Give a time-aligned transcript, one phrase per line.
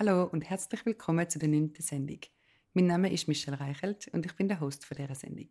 [0.00, 2.20] Hallo und herzlich willkommen zu der neunten Sendung.
[2.72, 5.48] Mein Name ist Michelle Reichelt und ich bin der Host dieser Sendung.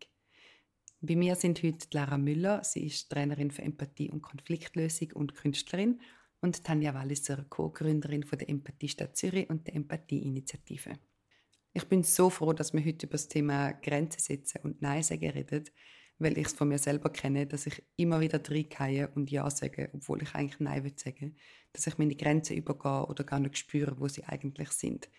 [1.01, 5.99] Bei mir sind heute Lara Müller, sie ist Trainerin für Empathie und Konfliktlösung und Künstlerin
[6.39, 10.93] und Tanja Walliser, Co-Gründerin der Empathie Stadt Zürich und der Empathie-Initiative.
[11.73, 15.29] Ich bin so froh, dass wir heute über das Thema Grenzen setzen und Nein sagen
[15.29, 15.65] reden,
[16.19, 19.89] weil ich es von mir selber kenne, dass ich immer wieder reingehe und Ja sage,
[19.93, 21.35] obwohl ich eigentlich Nein will sagen,
[21.73, 25.09] dass ich meine Grenzen übergehe oder gar nicht spüre, wo sie eigentlich sind.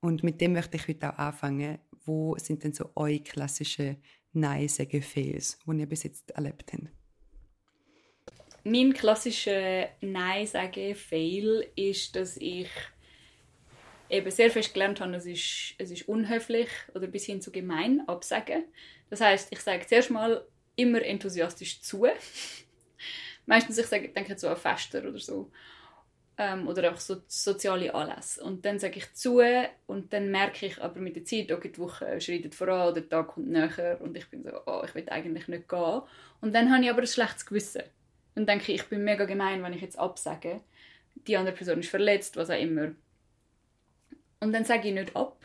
[0.00, 1.78] Und mit dem möchte ich heute auch anfangen.
[2.04, 3.96] Wo sind denn so eure klassischen
[4.32, 6.88] Nein-Sagen-Fails, die ihr bis jetzt erlebt habt?
[8.64, 12.68] Mein klassischer Nein-Sagen-Fail ist, dass ich
[14.12, 18.06] eben sehr fest gelernt habe, es ist, es ist unhöflich oder bis hin zu gemein
[18.06, 18.64] absagen.
[19.10, 22.06] Das heißt, ich sage zuerst mal immer enthusiastisch zu.
[23.46, 25.50] Meistens ich sage, denke so an Fester oder so.
[26.38, 28.42] Ähm, oder auch so soziale Anlässe.
[28.42, 29.42] Und dann sage ich zu
[29.86, 33.28] und dann merke ich aber mit der Zeit, okay, die Woche schreitet voran, der Tag
[33.28, 36.02] kommt näher und ich bin so, oh, ich will eigentlich nicht gehen.
[36.40, 37.82] Und dann habe ich aber ein schlechtes Gewissen.
[38.34, 40.60] Dann denke ich, ich bin mega gemein, wenn ich jetzt absage.
[41.14, 42.92] Die andere Person ist verletzt, was auch immer.
[44.42, 45.36] Und dann sage ich nicht ab.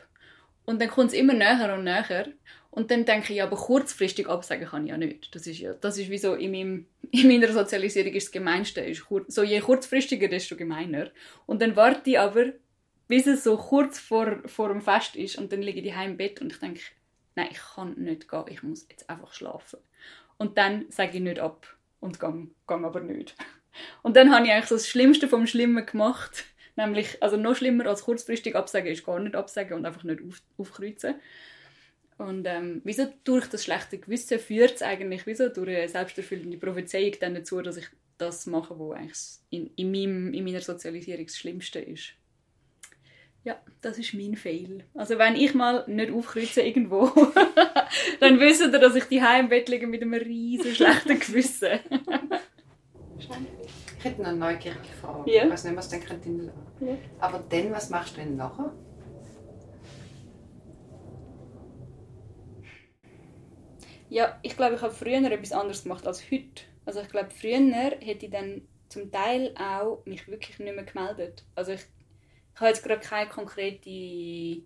[0.65, 2.29] Und dann kommt es immer näher und näher.
[2.71, 5.35] Und dann denke ich, aber kurzfristig absagen kann ich ja nicht.
[5.35, 8.81] Das ist ja, das ist wie so in, meinem, in meiner Sozialisierung ist das Gemeinste.
[8.81, 11.11] Ist so je kurzfristiger, desto gemeiner.
[11.45, 12.53] Und dann warte ich aber,
[13.07, 16.17] bis es so kurz vor, vor dem Fest ist und dann liege ich heim im
[16.17, 16.81] Bett und ich denke,
[17.35, 19.77] nein, ich kann nicht gehen, ich muss jetzt einfach schlafen.
[20.39, 21.67] Und dann sage ich nicht ab
[21.99, 23.35] und gehe, gehe aber nicht.
[24.01, 26.45] Und dann habe ich eigentlich so das Schlimmste vom Schlimmen gemacht
[26.77, 30.41] Nämlich, also noch schlimmer als kurzfristig absagen ist gar nicht absagen und einfach nicht auf,
[30.57, 31.15] aufkreuzen.
[32.17, 37.13] Und ähm, wieso durch das schlechte Gewissen führt es eigentlich wieso durch eine selbsterfüllende Prophezeiung
[37.19, 39.17] dann dazu, dass ich das mache, was eigentlich
[39.49, 42.13] in, in, meinem, in meiner Sozialisierung das Schlimmste ist.
[43.43, 44.83] Ja, das ist mein Fail.
[44.93, 47.05] Also wenn ich mal nicht aufkreuze irgendwo,
[48.19, 51.79] dann wisst ihr, dass ich die im Bett liege mit einem riesen schlechten Gewissen.
[53.19, 55.31] Ich hätte noch eine neugierige Frage.
[55.31, 55.45] Ja.
[55.45, 56.97] Ich weiß nicht, was dann könnte ja.
[57.19, 58.71] Aber dann, was machst du denn nachher?
[64.09, 66.63] Ja, ich glaube, ich habe früher etwas anderes gemacht als heute.
[66.85, 67.59] Also ich glaube, früher
[67.99, 71.43] hätte ich dann zum Teil auch mich wirklich nicht mehr gemeldet.
[71.55, 71.81] Also ich,
[72.53, 74.61] ich habe jetzt gerade keine konkrete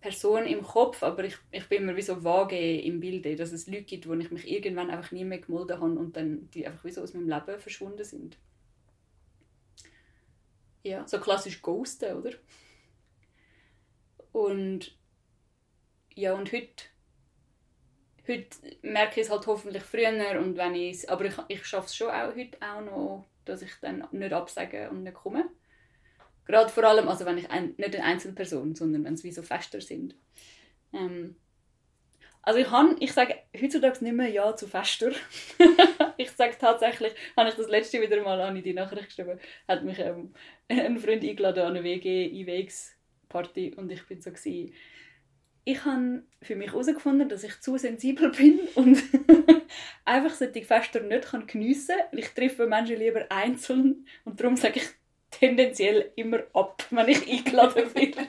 [0.00, 3.66] Person im Kopf, aber ich, ich bin immer wie so vage im Bilde, dass es
[3.66, 6.84] Leute gibt, wo ich mich irgendwann einfach nie mehr gemeldet habe und dann die einfach
[6.84, 8.38] wie so aus meinem Leben verschwunden sind.
[10.84, 12.30] Ja, so klassisch Ghosten, oder?
[14.30, 14.96] Und
[16.14, 16.84] ja, und heute,
[18.28, 21.96] heute merke ich es halt hoffentlich früher und wenn ich aber ich, ich schaffe es
[21.96, 25.50] schon auch heute auch noch, dass ich dann nicht absage und nicht komme.
[26.48, 29.42] Gerade vor allem, also wenn ich ein, nicht eine Einzelperson, sondern wenn es wie so
[29.42, 30.14] Fester sind.
[30.94, 31.36] Ähm,
[32.40, 35.10] also ich, kann, ich sage heutzutage nicht mehr Ja zu Fester.
[36.16, 39.38] ich sage tatsächlich, habe ich das letzte wieder mal an die Nachricht geschrieben,
[39.68, 40.32] hat mich ähm,
[40.68, 44.72] ein Freund eingeladen an eine WG-IWX-Party und ich bin so gewesen,
[45.64, 49.02] ich habe für mich herausgefunden, dass ich zu sensibel bin und
[50.06, 52.18] einfach solche Fester nicht geniessen kann.
[52.18, 54.97] Ich treffe Menschen lieber einzeln und darum sage ich
[55.30, 58.18] tendenziell immer ab, wenn ich eingeladen werde.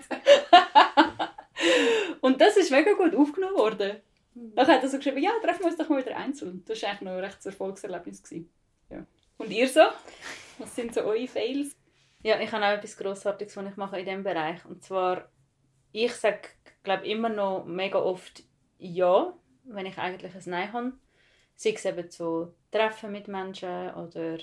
[2.22, 3.98] und das ist mega gut aufgenommen worden.
[4.34, 4.56] Mhm.
[4.56, 6.64] Dann hat er so geschrieben, ja, treffen wir uns doch mal wieder einzeln.
[6.66, 8.24] Das war eigentlich noch ein rechtes Erfolgserlebnis.
[8.90, 9.06] Ja.
[9.38, 9.82] Und ihr so?
[10.58, 11.76] Was sind so eure Fails?
[12.22, 14.66] Ja, ich habe auch etwas Grossartiges, was ich mache in diesem Bereich.
[14.66, 15.30] Und zwar,
[15.92, 16.50] ich sage,
[16.84, 18.44] glaube immer noch mega oft
[18.78, 19.34] Ja,
[19.64, 20.94] wenn ich eigentlich ein Nein habe.
[21.56, 24.38] Sei es eben zu Treffen mit Menschen oder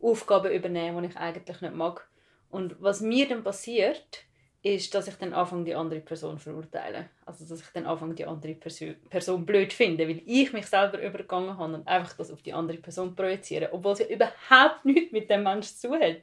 [0.00, 2.08] Aufgaben übernehmen, die ich eigentlich nicht mag.
[2.50, 4.24] Und was mir dann passiert,
[4.62, 7.08] ist, dass ich dann anfange, die andere Person verurteilen.
[7.24, 11.00] Also, dass ich dann anfange, die andere Perso Person blöd finde, weil ich mich selber
[11.00, 15.30] übergangen habe und einfach das auf die andere Person projiziere, obwohl sie überhaupt nichts mit
[15.30, 16.22] dem Menschen zu hat.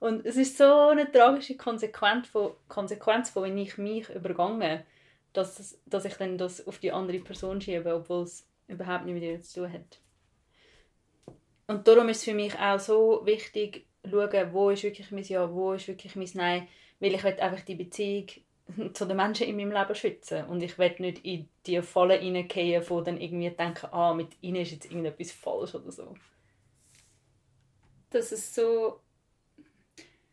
[0.00, 4.84] Und es ist so eine tragische Konsequenz von, Konsequenz von wenn ich mich übergange,
[5.32, 9.30] dass, dass ich dann das auf die andere Person schiebe, obwohl es überhaupt nichts mit
[9.30, 9.98] ihr zu tun hat.
[11.68, 15.52] Und darum ist es für mich auch so wichtig, schauen, wo ist wirklich mein Ja,
[15.52, 16.68] wo ist wirklich mein Nein,
[16.98, 18.26] weil ich will einfach die Beziehung
[18.94, 22.82] zu den Menschen in meinem Leben schützen und ich will nicht in die Falle hineingehen,
[22.88, 26.14] wo dann irgendwie denken, ah, mit ihnen ist jetzt irgendetwas falsch oder so.
[28.10, 29.00] Das ist so,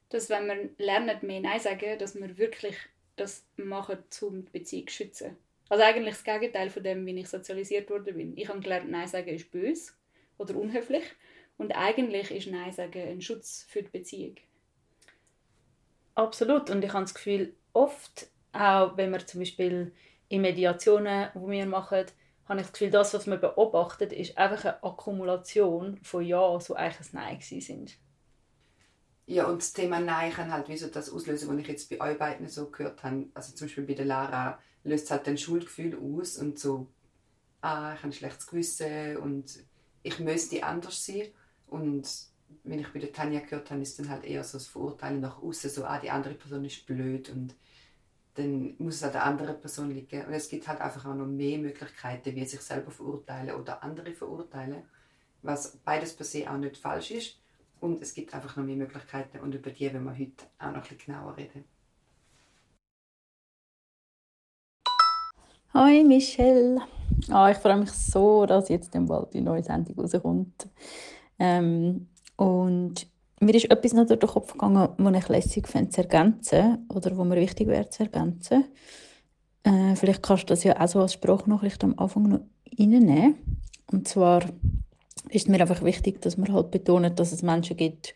[0.08, 2.78] dass wenn wir lernen, mehr Nein sagen, dass wir wirklich
[3.18, 5.38] das machen, um die Beziehung zu schützen.
[5.68, 8.38] Also eigentlich das Gegenteil von dem, wie ich sozialisiert worden bin.
[8.38, 9.92] Ich habe gelernt, Nein sagen ist böse
[10.38, 11.04] oder unhöflich.
[11.58, 14.36] Und eigentlich ist Nein sagen ein Schutz für die Beziehung.
[16.16, 16.70] Absolut.
[16.70, 19.94] Und ich habe das Gefühl, oft, auch wenn wir zum Beispiel
[20.30, 22.06] in Mediationen, die wir machen,
[22.48, 26.76] habe ich das Gefühl, das, was man beobachtet, ist einfach eine Akkumulation von Ja, so
[26.76, 27.98] eigentlich ein Nein sind.
[29.28, 32.00] Ja, und das Thema Nein kann halt wie so das auslösen, was ich jetzt bei
[32.00, 33.26] euch beiden so gehört habe.
[33.34, 36.88] Also zum Beispiel bei der Lara löst halt ein Schuldgefühl aus und so,
[37.62, 39.66] ah, ich habe ein schlechtes Gewissen und
[40.06, 41.28] ich müsste anders sein.
[41.68, 42.08] Und
[42.64, 45.42] wenn ich bei der Tanja gehört habe, ist dann halt eher so das Verurteilen nach
[45.42, 47.56] außen, so, ah, die andere Person ist blöd und
[48.36, 50.26] dann muss es an der anderen Person liegen.
[50.26, 54.14] Und es gibt halt einfach auch noch mehr Möglichkeiten, wie sich selber verurteilen oder andere
[54.14, 54.84] verurteilen,
[55.42, 57.40] was beides per se auch nicht falsch ist.
[57.80, 60.76] Und es gibt einfach noch mehr Möglichkeiten und über die werden wir heute auch noch
[60.76, 61.64] ein bisschen genauer reden.
[65.78, 66.80] Hi Michelle.
[67.30, 70.70] Ah, ich freue mich so, dass jetzt bald die neue Sendung rauskommt.
[71.38, 72.08] Ähm,
[72.38, 73.08] und
[73.42, 77.18] mir ist etwas noch durch den Kopf gegangen, was ich lässig finde zu ergänzen oder
[77.18, 78.64] wo mir wichtig wäre zu ergänzen.
[79.64, 82.40] Äh, vielleicht kannst du das ja auch so als Sprachnachricht am Anfang noch
[82.80, 83.36] reinnehmen.
[83.92, 84.46] Und zwar
[85.28, 88.16] ist mir einfach wichtig, dass man halt betont, dass es Menschen gibt,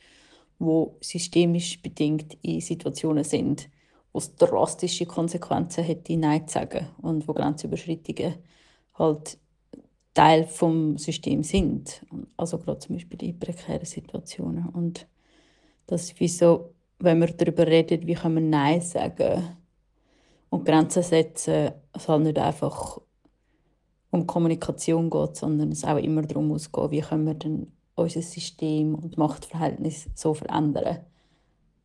[0.60, 3.68] die systemisch bedingt in Situationen sind,
[4.19, 8.36] wo es drastische Konsequenzen hätte, Nein zu sagen und wo Grenzüberschreitungen
[8.95, 9.38] halt
[10.13, 12.06] Teil vom System sind.
[12.36, 14.68] Also gerade zum Beispiel in prekären Situationen.
[14.68, 15.07] Und
[15.88, 16.27] das ist wie
[17.00, 19.56] wenn wir darüber reden, wie kann man Nein sagen
[20.50, 23.00] und Grenzen setzen, es halt nicht einfach
[24.10, 28.95] um Kommunikation geht, sondern es auch immer darum muss wie können wir denn unser System
[28.95, 31.06] und Machtverhältnis so verändern,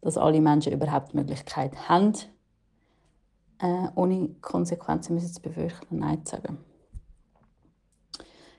[0.04, 2.12] dass alle Menschen überhaupt die Möglichkeit haben,
[3.58, 6.58] äh, ohne Konsequenzen müssen zu befürchten, Nein zu sagen.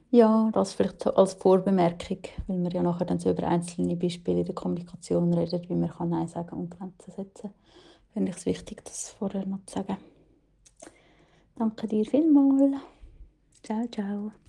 [0.09, 4.45] Ja, das vielleicht als Vorbemerkung, weil wir ja nachher dann so über einzelne Beispiele in
[4.45, 7.53] der Kommunikation reden, wie man kann Nein sagen und Grenzen setzen.
[8.11, 9.97] Finde ich es wichtig, das vorher noch zu sagen.
[11.55, 12.81] Danke dir vielmals.
[13.61, 14.44] Ciao, ciao.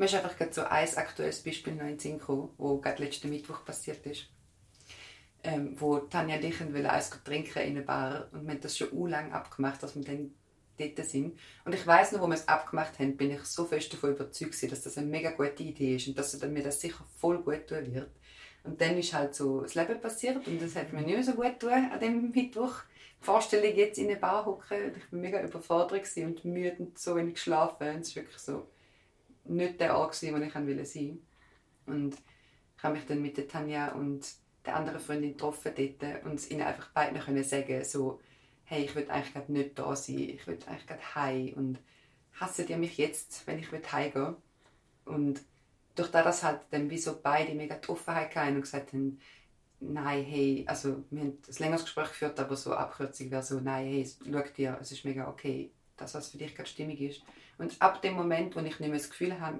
[0.00, 3.04] Mir ist einfach gerade so ein aktuelles Beispiel noch in den Sinn gekommen, das gerade
[3.04, 4.28] letzten Mittwoch passiert ist.
[5.44, 9.08] Ähm, wo Tanja und ich eins trinken in einer Bar und wir haben das schon
[9.08, 10.34] lange abgemacht, dass wir dann
[10.78, 11.38] dort sind.
[11.66, 14.72] Und ich weiß noch, wo wir es abgemacht haben, bin ich so fest davon überzeugt,
[14.72, 17.92] dass das eine mega gute Idee ist und dass mir das sicher voll gut tun
[17.92, 18.10] wird.
[18.64, 21.34] Und dann ist halt so das Leben passiert und das hat mir nicht mehr so
[21.34, 22.72] gut tun an dem Mittwoch.
[23.20, 27.16] Die Vorstellung jetzt in eine Bar hocken, ich war mega überfordert und müde und so
[27.16, 28.00] wenig geschlafen.
[28.00, 28.66] Es war wirklich so
[29.50, 31.18] nicht der Ort, wo ich sein wollte.
[31.86, 32.14] Und
[32.76, 34.26] ich habe mich dann mit der Tanja und
[34.64, 38.20] der anderen Freundin getroffen dort und ihnen einfach beiden können sagen, so,
[38.64, 41.78] hey, ich will eigentlich gerade nicht da sein, ich will eigentlich gerade heim und
[42.38, 44.36] hassen ihr mich jetzt, wenn ich heimgehe?
[45.04, 45.40] Und
[45.96, 49.18] durch das, halt dann wie so beide mega die Offenheit hatten und gesagt haben,
[49.80, 53.86] nein, hey, also wir haben ein längeres Gespräch geführt, aber so Abkürzung wäre so, nein,
[53.86, 57.22] hey, schau dir, es ist mega okay, das, was für dich gerade stimmig ist.
[57.58, 59.58] Und ab dem Moment, wo ich nicht mehr das Gefühl hatte,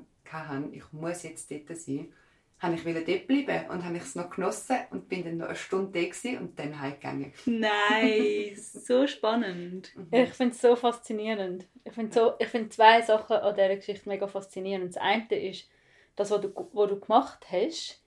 [0.72, 2.12] ich muss jetzt dort sein,
[2.60, 5.56] habe ich wieder dort bleiben und habe es noch genossen und bin dann noch eine
[5.56, 7.32] Stunde da und dann heimgegangen.
[7.46, 9.90] Nice, so spannend.
[9.96, 10.08] Mhm.
[10.10, 11.66] Ich finde es so faszinierend.
[11.84, 14.94] Ich finde so, find zwei Sachen an dieser Geschichte mega faszinierend.
[14.94, 15.68] Das eine ist,
[16.16, 18.02] das, was du, was du gemacht hast,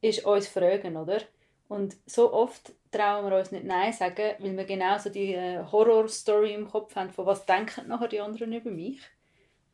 [0.00, 1.20] ist uns fragen, oder?
[1.68, 5.64] Und so oft trauen wir uns nicht Nein sagen, weil wir genau so die äh,
[5.64, 9.00] Horror-Story im Kopf haben, von was denken nachher die anderen über mich.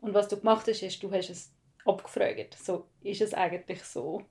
[0.00, 1.52] Und was du gemacht hast, ist, du hast es
[1.84, 2.56] abgefragt.
[2.58, 4.22] So, ist es eigentlich so,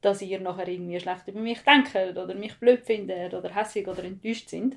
[0.00, 4.04] dass ihr nachher irgendwie schlecht über mich denkt oder mich blöd findet oder hässlich oder
[4.04, 4.76] enttäuscht sind.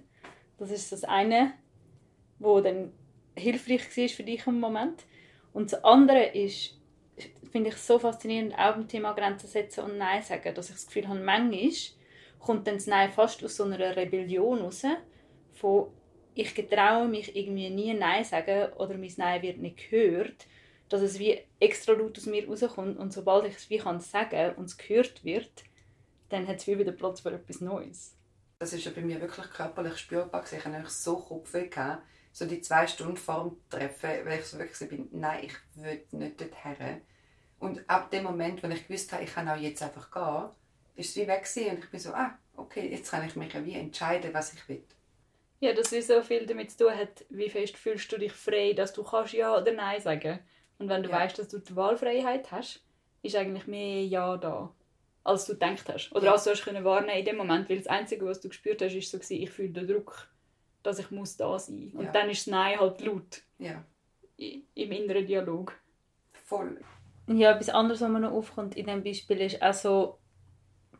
[0.57, 1.53] Das ist das eine,
[2.39, 2.93] wo dann
[3.35, 5.03] hilfreich war für dich im Moment.
[5.53, 6.79] Und das andere ist,
[7.51, 10.87] finde ich so faszinierend, auch beim Thema Grenzen setzen und Nein sagen, dass ich das
[10.87, 11.71] Gefühl habe, manchmal
[12.39, 14.83] kommt dann Nein fast aus so einer Rebellion raus,
[15.53, 15.87] von
[16.35, 20.47] ich getraue mich irgendwie nie Nein sagen oder mein Nein wird nicht gehört
[20.89, 24.55] dass es wie extra laut aus mir rauskommt und sobald ich es wie kann sagen
[24.55, 25.63] und es gehört wird,
[26.29, 28.15] dann hat es wie wieder Platz für etwas Neues.
[28.59, 30.43] Das ist ja bei mir wirklich körperlich spürbar.
[30.51, 31.67] Ich hatte so Kopfweh.
[31.67, 32.03] Gehabt.
[32.31, 36.03] So die zwei Stunden vor dem Treffen, weil ich so wirklich bin, nein, ich will
[36.11, 37.01] nicht dorthin.
[37.59, 40.49] Und ab dem Moment, wo ich gewusst habe, ich kann auch jetzt einfach gehen,
[40.97, 41.69] ist es wie weg gewesen.
[41.69, 44.67] und ich bin so, ah, okay, jetzt kann ich mich ja wie entscheiden, was ich
[44.67, 44.83] will.
[45.59, 48.73] Ja, das wie so viel damit zu tun hat, wie fest fühlst du dich frei,
[48.73, 50.43] dass du kannst Ja oder Nein sagen kannst.
[50.79, 51.19] Und wenn du ja.
[51.19, 52.83] weißt, dass du die Wahlfreiheit hast,
[53.23, 54.71] ist eigentlich mehr Ja da,
[55.23, 56.11] als du gedacht hast.
[56.11, 56.31] Oder ja.
[56.33, 58.93] als du hast können wahrnehmen in dem Moment, weil das Einzige, was du gespürt hast,
[58.93, 60.27] ist so gewesen, ich fühle den Druck,
[60.83, 61.91] dass ich muss da sein.
[61.95, 62.11] Und ja.
[62.11, 63.41] dann ist das Nein halt laut.
[63.57, 63.83] Ja.
[64.37, 65.73] Im inneren Dialog.
[66.45, 66.79] Voll.
[67.27, 70.19] Ja, etwas anderes, was mir noch aufkommt in diesem Beispiel, ist auch so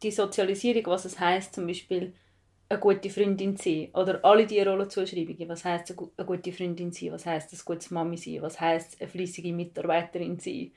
[0.03, 2.13] die Sozialisierung, was es heißt, zum Beispiel
[2.69, 5.47] eine gute Freundin sein oder alle die Rollenzuschreibungen.
[5.47, 7.11] Was heißt eine gute Freundin sein?
[7.11, 8.41] Was heißt eine gute Mami sein?
[8.41, 10.71] Was heißt eine fließige Mitarbeiterin sein?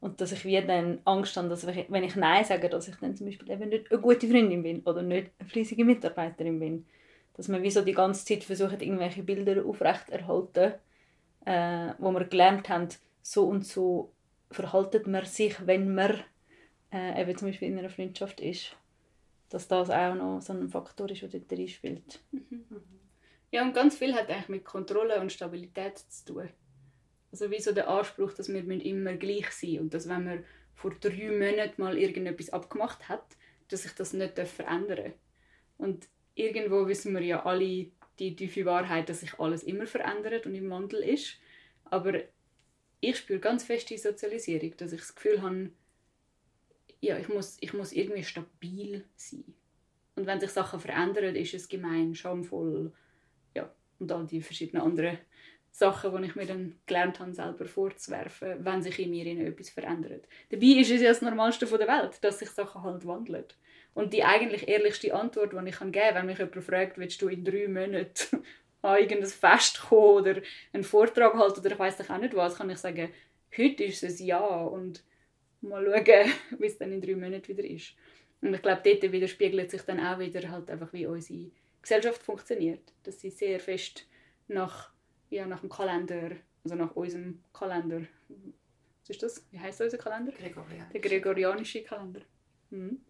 [0.00, 2.96] Und dass ich wie dann Angst habe, dass ich, wenn ich Nein sage, dass ich
[2.96, 6.86] dann zum Beispiel eben nicht eine gute Freundin bin oder nicht eine fließige Mitarbeiterin bin.
[7.34, 10.74] Dass man wie so die ganze Zeit versucht, irgendwelche Bilder aufrechterhalten,
[11.44, 12.88] äh, wo wir gelernt haben,
[13.22, 14.12] so und so
[14.50, 16.20] verhaltet man sich, wenn man
[16.96, 18.76] äh, eben zum Beispiel in einer Freundschaft ist.
[19.48, 22.20] Dass das auch noch so ein Faktor ist, der dort drin spielt.
[22.32, 22.64] Mhm.
[23.52, 26.48] Ja, und ganz viel hat eigentlich mit Kontrolle und Stabilität zu tun.
[27.30, 30.44] Also wie so der Anspruch, dass wir immer gleich sein müssen und dass wenn man
[30.74, 33.24] vor drei Monaten mal irgendetwas abgemacht hat,
[33.68, 35.14] dass sich das nicht verändern darf.
[35.78, 37.86] Und irgendwo wissen wir ja alle
[38.18, 41.38] die tiefe Wahrheit, dass sich alles immer verändert und im Wandel ist.
[41.84, 42.14] Aber
[43.00, 45.70] ich spüre ganz fest die Sozialisierung, dass ich das Gefühl habe,
[47.00, 49.44] ja, ich muss, ich muss irgendwie stabil sein.
[50.14, 52.92] Und wenn sich Sachen verändern, ist es gemein, schamvoll,
[53.54, 55.18] ja, und all die verschiedenen anderen
[55.70, 60.26] Sachen, die ich mir dann gelernt habe, selber vorzuwerfen, wenn sich in mir etwas verändert.
[60.48, 63.44] Dabei ist es ja das Normalste der Welt, dass sich Sachen halt wandeln.
[63.92, 67.28] Und die eigentlich ehrlichste Antwort, die ich geben kann, wenn mich jemand fragt, willst du
[67.28, 68.42] in drei Monaten
[68.82, 70.40] an irgendein Fest kommen oder
[70.72, 73.10] einen Vortrag halten oder ich weiß auch nicht was, kann ich sagen,
[73.56, 75.02] heute ist es Ja und
[75.60, 77.94] mal schauen, wie es dann in drei Monaten wieder ist.
[78.40, 81.50] Und ich glaube, dort widerspiegelt sich dann auch wieder halt einfach, wie unsere
[81.82, 82.92] Gesellschaft funktioniert.
[83.02, 84.06] Dass sie sehr fest
[84.48, 84.90] nach,
[85.30, 86.32] ja, nach dem Kalender,
[86.64, 89.46] also nach unserem Kalender, was ist das?
[89.50, 90.32] Wie heißt unser Kalender?
[90.32, 90.92] Gregorianisch.
[90.92, 92.20] Der gregorianische Kalender.
[92.70, 93.00] Mhm.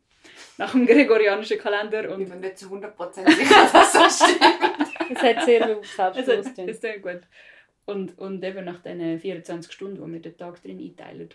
[0.59, 2.13] Nach dem gregorianischen Kalender.
[2.13, 5.11] Und ich bin nicht zu 100% sicher, dass das so stimmt.
[5.11, 6.69] Es hat sehr viel es Selbstbewusstsein.
[6.69, 7.21] ist sehr gut.
[7.87, 11.31] Und, und eben nach den 24 Stunden, wo wir den Tag drin einteilen.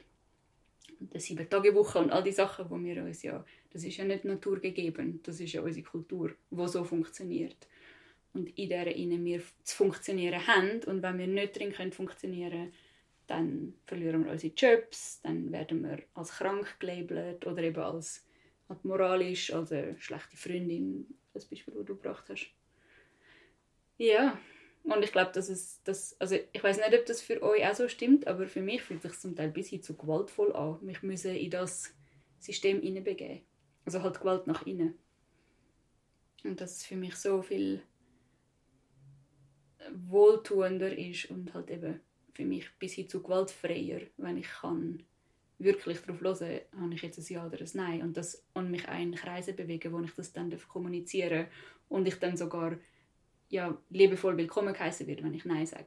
[1.02, 3.44] Und die sieben Tage Woche und all die Sachen, wo wir uns ja,
[3.74, 7.68] das ist ja nicht naturgegeben, das ist ja unsere Kultur, wo so funktioniert.
[8.34, 12.72] Und in der innen wir zu funktionieren haben und wenn wir nicht drin können funktionieren,
[13.26, 18.24] dann verlieren wir unsere Jobs, dann werden wir als krank gelabelt oder eben als
[18.84, 22.52] moralisch, als eine schlechte Freundin, das Beispiel, das du gebracht hast.
[23.98, 24.40] Ja,
[24.84, 27.76] und ich glaube, dass es, das, also ich weiß nicht, ob das für euch auch
[27.76, 30.80] so stimmt, aber für mich fühlt sich zum Teil ein bisschen zu gewaltvoll an.
[30.82, 31.94] Mich müssen in das
[32.40, 33.42] System hineinbegeben.
[33.86, 34.96] Also halt Gewalt nach innen.
[36.44, 37.84] Und dass es für mich so viel
[39.94, 42.00] wohltuender ist und halt eben
[42.34, 45.04] für mich ein bisschen zu gewaltfreier, wenn ich kann
[45.60, 48.88] wirklich darauf hören, habe ich jetzt ein Ja oder ein Nein und das und mich
[48.88, 51.54] in Kreise bewegen, wo ich das dann kommunizieren darf
[51.90, 52.78] und ich dann sogar
[53.52, 55.86] ja, liebevoll willkommen geheißen wird, wenn ich Nein sage.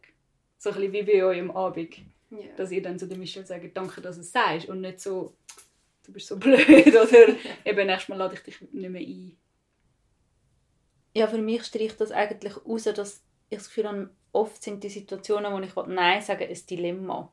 [0.58, 1.96] So ein bisschen wie bei euch am Abend.
[2.30, 2.46] Ja.
[2.56, 5.34] Dass ihr dann zu der Michelle sagt, danke, dass du es sagst und nicht so,
[6.04, 7.28] du bist so blöd oder
[7.64, 9.36] eben nächstes Mal lade ich dich nicht mehr ein.
[11.16, 14.88] Ja, für mich streicht das eigentlich raus, dass ich das Gefühl habe, oft sind die
[14.90, 17.32] Situationen, wo ich Nein sage, ein Dilemma.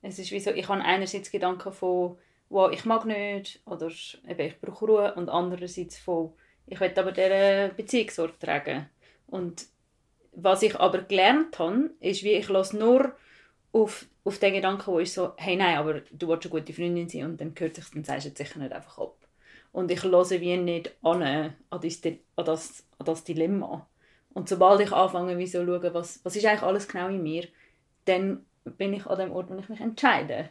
[0.00, 2.16] Es ist wie so, ich habe einerseits Gedanken von,
[2.48, 3.90] wow, ich mag nicht oder
[4.26, 6.32] eben, ich brauche Ruhe und andererseits von,
[6.66, 8.88] ich will aber dieser Beziehung Sorge tragen.
[9.30, 9.66] Und
[10.32, 13.14] was ich aber gelernt habe, ist, wie ich lasse nur
[13.72, 17.08] auf, auf den Gedanken, wo ich so, hey nein, aber du willst eine gute Freundin
[17.08, 19.16] sein und dann gehört sich, dann sagst du sicher nicht einfach ab.
[19.72, 23.86] Und ich höre wie nicht an, an, das, an, das, an das Dilemma.
[24.32, 27.46] Und sobald ich anfange, wie so schauen, was, was ist eigentlich alles genau in mir,
[28.04, 30.50] dann bin ich an dem Ort, wo ich mich entscheide.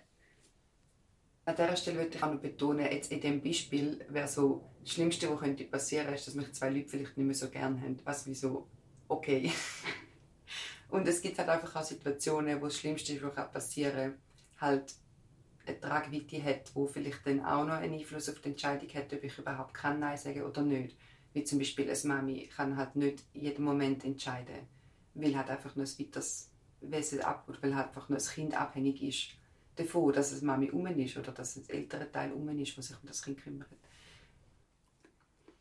[1.49, 4.93] An dieser Stelle würde ich auch noch betonen, jetzt in diesem Beispiel wäre so, das
[4.93, 7.99] Schlimmste, was könnte passieren, ist, dass mich zwei Leute vielleicht nicht mehr so gerne haben.
[8.03, 8.67] Was wie so,
[9.07, 9.51] okay.
[10.89, 14.13] Und es gibt halt einfach auch Situationen, wo das Schlimmste, was passieren
[14.59, 14.93] kann, halt
[15.65, 19.23] eine Tragweite hat, wo vielleicht dann auch noch einen Einfluss auf die Entscheidung hat, ob
[19.23, 20.95] ich überhaupt kann Nein sagen oder nicht.
[21.33, 24.67] Wie zum Beispiel eine Mami kann halt nicht jeden Moment entscheiden,
[25.15, 26.51] weil halt einfach noch ein weiteres
[26.81, 29.38] Wesen abgeht, weil halt einfach noch das Kind abhängig ist
[29.79, 32.95] davon, dass es Mami um ist oder dass es ältere Teil um ist, der sich
[33.01, 33.67] um das Kind kümmert.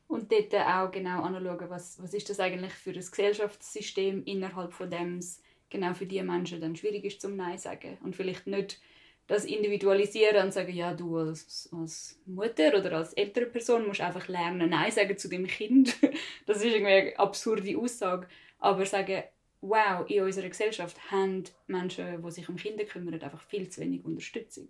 [0.08, 4.90] Und dort auch genau anschauen, was, was ist das eigentlich für ein Gesellschaftssystem, innerhalb von
[4.90, 7.98] dem es genau für die Menschen dann schwierig ist zum Nein sagen.
[8.02, 8.80] Und vielleicht nicht
[9.26, 14.26] das individualisieren und sagen, ja, du als, als Mutter oder als ältere Person musst einfach
[14.28, 15.94] lernen, Nein sagen zu dem Kind.
[16.46, 18.26] Das ist irgendwie eine absurde Aussage.
[18.58, 19.22] Aber sagen,
[19.60, 24.04] wow, in unserer Gesellschaft haben Menschen, die sich um Kinder kümmern, einfach viel zu wenig
[24.04, 24.68] Unterstützung.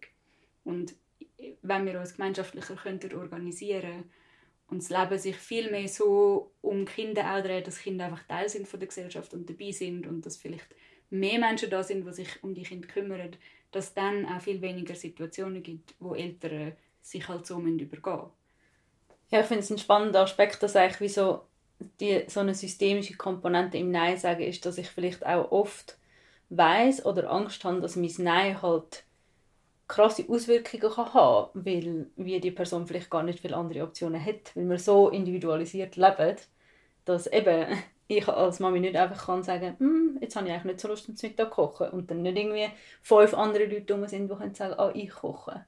[0.64, 0.94] Und
[1.62, 4.04] wenn wir uns gemeinschaftlicher könnten organisieren
[4.68, 8.68] und das Leben sich viel mehr so um Kinder dreht, dass Kinder einfach Teil sind
[8.68, 10.74] von der Gesellschaft und dabei sind und dass vielleicht
[11.10, 13.36] mehr Menschen da sind, die sich um die Kinder kümmern,
[13.70, 18.30] dass dann auch viel weniger Situationen gibt, wo Eltern sich halt so übergehen
[19.30, 21.42] Ja, ich finde es ein spannender Aspekt, dass eigentlich wie so,
[22.00, 25.96] die, so eine systemische Komponente im Nein sagen ist, dass ich vielleicht auch oft
[26.50, 29.04] weiß oder Angst habe, dass mein Nein halt
[29.86, 34.54] krasse Auswirkungen kann haben weil wie die Person vielleicht gar nicht viele andere Optionen hat,
[34.54, 36.36] weil wir so individualisiert leben,
[37.04, 37.66] dass eben
[38.08, 41.04] ich als Mami nicht einfach kann sagen hm, jetzt habe ich eigentlich nicht so Lust,
[41.04, 42.68] zum Mittag kochen und dann nicht irgendwie
[43.02, 45.64] fünf andere Leute rum sind, die können sagen, ah, ich koche.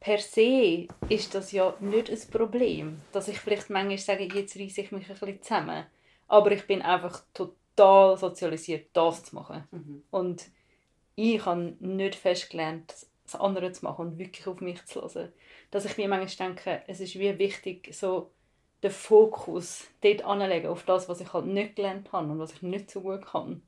[0.00, 4.80] Per se ist das ja nicht ein Problem, dass ich vielleicht manchmal sage, jetzt reiße
[4.80, 5.84] ich mich ein bisschen zusammen.
[6.26, 9.68] Aber ich bin einfach total sozialisiert, das zu machen.
[9.70, 10.02] Mhm.
[10.10, 10.46] Und
[11.16, 15.32] ich habe nicht festgelernt, das andere zu machen und wirklich auf mich zu hören.
[15.70, 18.30] Dass ich mir manchmal denke, es ist wie wichtig, so
[18.82, 22.62] den Fokus dort anlegen, auf das, was ich halt nicht gelernt habe und was ich
[22.62, 23.60] nicht so gut kann.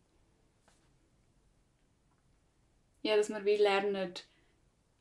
[3.03, 4.15] Ja, dass wir wie lernen,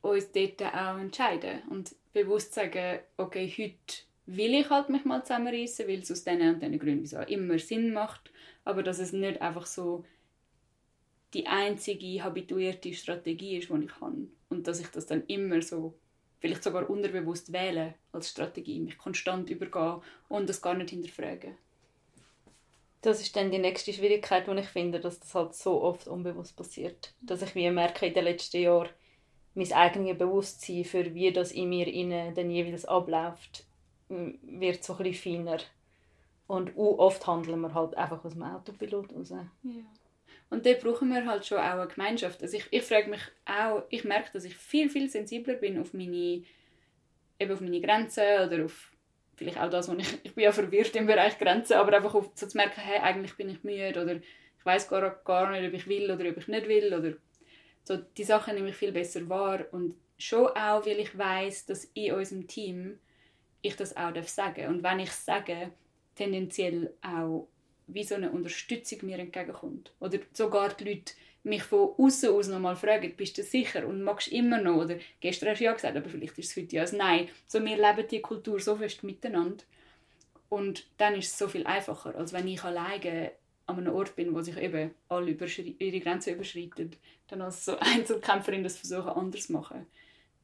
[0.02, 5.88] uns dort auch entscheiden und bewusst sagen, okay, heute will ich halt mich mal zusammenreißen,
[5.88, 8.30] weil es aus diesen und diesen Gründen wieso immer Sinn macht,
[8.64, 10.04] aber dass es nicht einfach so
[11.34, 15.94] die einzige habituierte Strategie ist, die ich habe und dass ich das dann immer so
[16.40, 21.56] vielleicht sogar unterbewusst wählen als Strategie, mich konstant übergehen und das gar nicht hinterfragen.
[23.00, 26.56] Das ist dann die nächste Schwierigkeit, die ich finde, dass das halt so oft unbewusst
[26.56, 27.14] passiert.
[27.20, 28.90] Dass ich wie merke in den letzten Jahren,
[29.54, 33.64] mein eigenes Bewusstsein für wie das in mir innen dann jeweils abläuft,
[34.08, 35.58] wird so ein feiner.
[36.46, 39.30] Und oft handeln wir halt einfach aus dem Autopilot raus.
[39.30, 39.46] Ja.
[40.50, 42.42] Und da brauchen wir halt schon auch eine Gemeinschaft.
[42.42, 45.94] Also ich, ich frage mich auch, ich merke, dass ich viel, viel sensibler bin auf
[45.94, 46.42] meine,
[47.38, 48.92] eben auf meine Grenzen oder auf
[49.36, 52.30] vielleicht auch das, wo ich, ich bin ja verwirrt im Bereich Grenzen, aber einfach auf,
[52.34, 55.74] so zu merken, hey, eigentlich bin ich müde oder ich weiß gar, gar nicht, ob
[55.74, 57.14] ich will oder ob ich nicht will oder
[57.84, 61.84] so, die Sachen nehme ich viel besser wahr und schon auch, weil ich weiß, dass
[61.94, 62.98] in unserem Team
[63.60, 65.72] ich das auch sagen darf und wenn ich es sage,
[66.14, 67.48] tendenziell auch
[67.86, 69.92] wie so eine Unterstützung mir entgegenkommt.
[70.00, 71.12] Oder sogar die Leute
[71.44, 74.84] mich von außen aus nochmal fragen, bist du sicher und magst immer noch?
[74.84, 77.28] Oder gestern hast du ja gesagt, aber vielleicht ist es heute ja ein Nein.
[77.46, 79.64] So, wir leben die Kultur so fest miteinander.
[80.48, 83.32] Und dann ist es so viel einfacher, als wenn ich alleine
[83.66, 86.96] an einem Ort bin, wo sich eben alle ihre Grenzen überschreiten.
[87.28, 89.86] Dann als so Einzelkämpferin das versuchen, anders zu machen,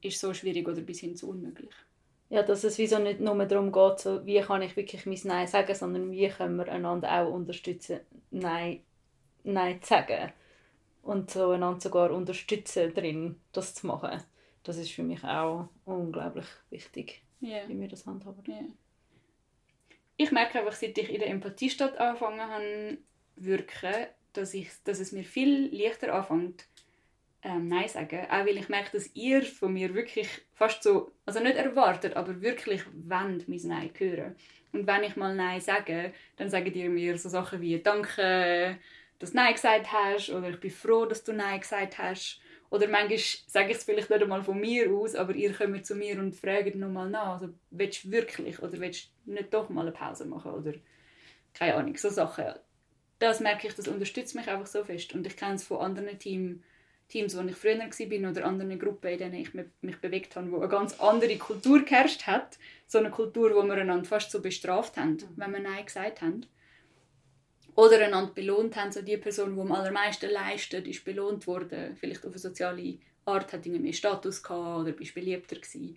[0.01, 1.75] ist so schwierig oder bis hin zu unmöglich
[2.31, 5.47] ja, dass es wieso nicht nur darum geht, so, wie kann ich wirklich mein Nein
[5.47, 8.01] sagen, sondern wie können wir einander auch unterstützen,
[8.31, 8.83] Nein,
[9.45, 10.33] Nein zu sagen.
[11.03, 14.23] Und so einander sogar unterstützen drin, das zu machen.
[14.63, 17.67] Das ist für mich auch unglaublich wichtig, yeah.
[17.67, 18.45] wie wir das handhaben.
[18.47, 18.67] Yeah.
[20.19, 22.99] Ich merke einfach, seit ich in der Empathiestadt angefangen habe,
[23.37, 23.95] wirken,
[24.33, 26.67] dass, ich, dass es mir viel leichter anfängt,
[27.45, 28.27] ähm, Nein sagen.
[28.29, 32.43] Auch weil ich merke, dass ihr von mir wirklich fast so, also nicht erwartet, aber
[32.43, 34.35] wirklich wollt mein Nein hören.
[34.73, 38.77] Und wenn ich mal Nein sage, dann sagt ihr mir so Sachen wie «Danke,
[39.21, 42.41] dass du Nein gesagt hast» oder «Ich bin froh, dass du Nein gesagt hast».
[42.71, 45.95] Oder manchmal sage ich es vielleicht nicht einmal von mir aus, aber ihr kommt zu
[45.95, 47.41] mir und fragt nochmal nach.
[47.41, 50.53] Also, willst du wirklich oder willst du nicht doch mal eine Pause machen?
[50.53, 50.75] Oder
[51.55, 52.45] keine Ahnung, so Sachen.
[53.19, 55.15] Das merke ich, das unterstützt mich einfach so fest.
[55.15, 56.61] Und ich kenne es von anderen Teams,
[57.09, 60.59] Teams, wo ich früher war oder anderen Gruppen, in denen ich mich bewegt habe, wo
[60.59, 62.59] eine ganz andere Kultur geherrscht hat.
[62.87, 65.29] So eine Kultur, wo wir einander fast so bestraft haben, mhm.
[65.37, 66.45] wenn wir Nein gesagt haben.
[67.79, 68.91] Oder einander belohnt haben.
[68.91, 71.95] So die Person, die am allermeisten leistet, ist belohnt worden.
[71.95, 75.97] Vielleicht auf eine soziale Art, hat mehr Status gehabt oder bist beliebter gewesen.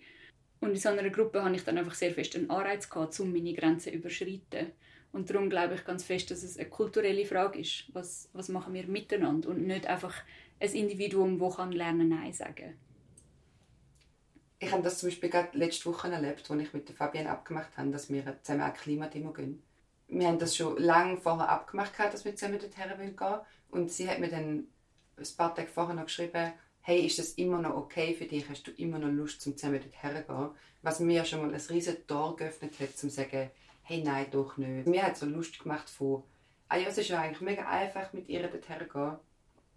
[0.60, 3.32] Und in so einer Gruppe hatte ich dann einfach sehr fest einen Anreiz gehabt, um
[3.32, 4.70] meine Grenzen zu überschreiten.
[5.10, 7.86] Und darum glaube ich ganz fest, dass es eine kulturelle Frage ist.
[7.92, 9.48] Was, was machen wir miteinander?
[9.48, 10.14] Und nicht einfach
[10.60, 12.78] ein Individuum, das kann lernen Nein sagen
[14.60, 17.90] Ich habe das zum Beispiel gerade letzte Woche erlebt, als ich mit Fabienne abgemacht habe,
[17.90, 19.60] dass wir zusammen eine Klimademo gehen.
[20.12, 23.38] Wir haben das schon lange vorher abgemacht, dass wir zusammen dorthin gehen
[23.70, 24.66] Und sie hat mir dann
[25.16, 28.48] ein paar Tage vorher noch geschrieben, hey, ist das immer noch okay für dich?
[28.48, 30.50] Hast du immer noch Lust, zum zusammen dorthin zu gehen?
[30.82, 33.50] Was mir schon mal ein riesiges Tor geöffnet hat, um zu sagen,
[33.82, 34.86] hey, nein, doch nicht.
[34.86, 36.22] Mir hat so Lust gemacht von,
[36.68, 39.16] ah ja, es ist ja eigentlich mega einfach, mit ihr dorthin zu gehen.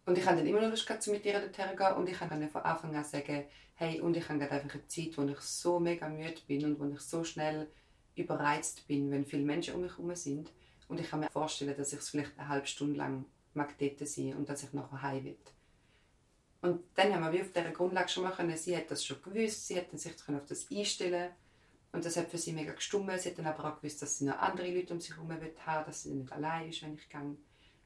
[0.05, 2.49] Und ich habe dann immer noch Lust gehabt, mit ihr dorthin gehen und ich kann
[2.49, 3.45] von Anfang an sagen,
[3.75, 6.79] hey, und ich habe gerade einfach eine Zeit, wo ich so mega müde bin und
[6.79, 7.67] wo ich so schnell
[8.15, 10.51] überreizt bin, wenn viele Menschen um mich herum sind.
[10.87, 14.07] Und ich kann mir vorstellen, dass ich es vielleicht eine halbe Stunde lang mag dort
[14.07, 15.37] sein und dass ich nachher heim will.
[16.61, 19.77] Und dann haben wir auf dieser Grundlage schon machen, sie hat das schon gewusst, sie
[19.77, 21.31] hat sich auf das einstellen
[21.91, 23.11] und das hat für sie mega gestummt.
[23.19, 25.85] Sie hat dann aber auch gewusst, dass sie noch andere Leute um sich herum haben
[25.85, 27.37] dass sie nicht allein ist, wenn ich gehe.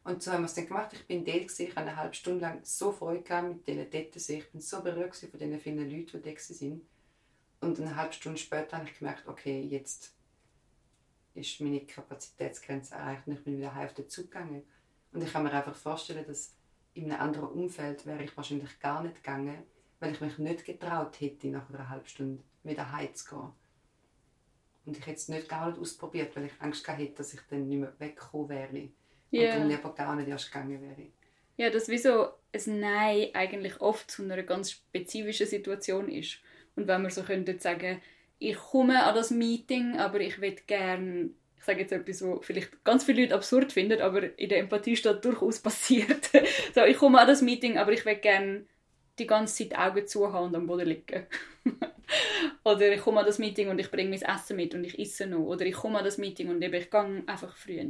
[0.03, 0.93] Und so haben wir es dann gemacht.
[0.93, 4.15] Ich bin dort, ich habe eine halbe Stunde lang so Freude mit diesen dort.
[4.15, 6.81] Ich bin so berührt von den vielen Leuten, die da waren.
[7.61, 10.15] Und eine halbe Stunde später habe ich gemerkt, okay, jetzt
[11.39, 14.63] ist meine Kapazitätsgrenze erreicht und ich bin wieder auf den Zug gegangen.
[15.11, 16.55] Und ich kann mir einfach vorstellen, dass
[16.93, 19.63] in einem anderen Umfeld wäre ich wahrscheinlich gar nicht gegangen,
[19.99, 23.51] weil ich mich nicht getraut hätte, nach einer halben Stunde wieder heimzugehen.
[24.85, 27.67] Und ich hätte es nicht gar nicht ausprobiert, weil ich Angst hatte, dass ich dann
[27.67, 28.89] nicht mehr weggekommen wäre.
[29.31, 29.53] Yeah.
[29.53, 31.09] Und dann lieber gar nicht erst gegangen wäre.
[31.57, 36.39] Ja, dass wie so ein Nein eigentlich oft zu einer ganz spezifischen Situation ist.
[36.75, 38.01] Und wenn wir so könnten sagen,
[38.39, 42.83] ich komme an das Meeting, aber ich würde gerne, ich sage jetzt etwas, was vielleicht
[42.83, 46.29] ganz viele Leute absurd finden, aber in der Empathie steht durchaus passiert.
[46.73, 48.65] so, ich komme an das Meeting, aber ich würde gerne
[49.19, 51.27] die ganze Zeit Augen zu haben und am Boden liegen.
[52.63, 55.27] Oder ich komme an das Meeting und ich bringe mein Essen mit und ich esse
[55.27, 55.45] noch.
[55.45, 57.85] Oder ich komme an das Meeting und eben, ich gehe einfach früher.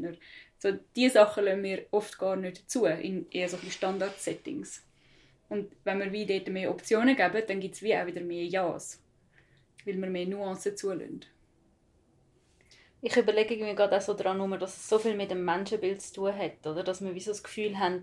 [0.57, 4.83] So, diese Sachen lassen wir oft gar nicht zu, in eher so Standard-Settings.
[5.47, 8.45] Und wenn wir wie dort mehr Optionen geben, dann gibt es wie auch wieder mehr
[8.45, 9.01] Ja's.
[9.85, 11.25] Weil wir mehr Nuancen zulassen.
[13.01, 16.13] Ich überlege mir gerade auch so daran, dass es so viel mit dem Menschenbild zu
[16.13, 16.65] tun hat.
[16.65, 16.83] Oder?
[16.83, 18.01] Dass wir wie so das Gefühl haben,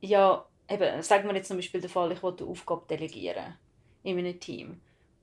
[0.00, 3.56] ja, eben, sagen wir jetzt zum Beispiel den Fall, ich will eine Aufgabe delegieren
[4.04, 4.80] in einem Team.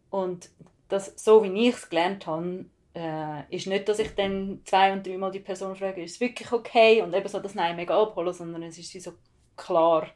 [0.10, 0.49] Und
[0.89, 5.06] das, so wie ich es gelernt habe, äh, ist nicht, dass ich dann zwei- und
[5.06, 7.01] dreimal die Person frage, ist es wirklich okay?
[7.01, 9.13] Und eben so das Nein mega abholen, sondern es ist so
[9.56, 10.10] klar,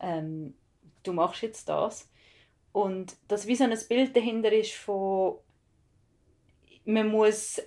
[0.00, 0.54] ähm,
[1.02, 2.08] du machst jetzt das.
[2.76, 5.38] Und dass wie so ein Bild dahinter ist von,
[6.84, 7.62] man muss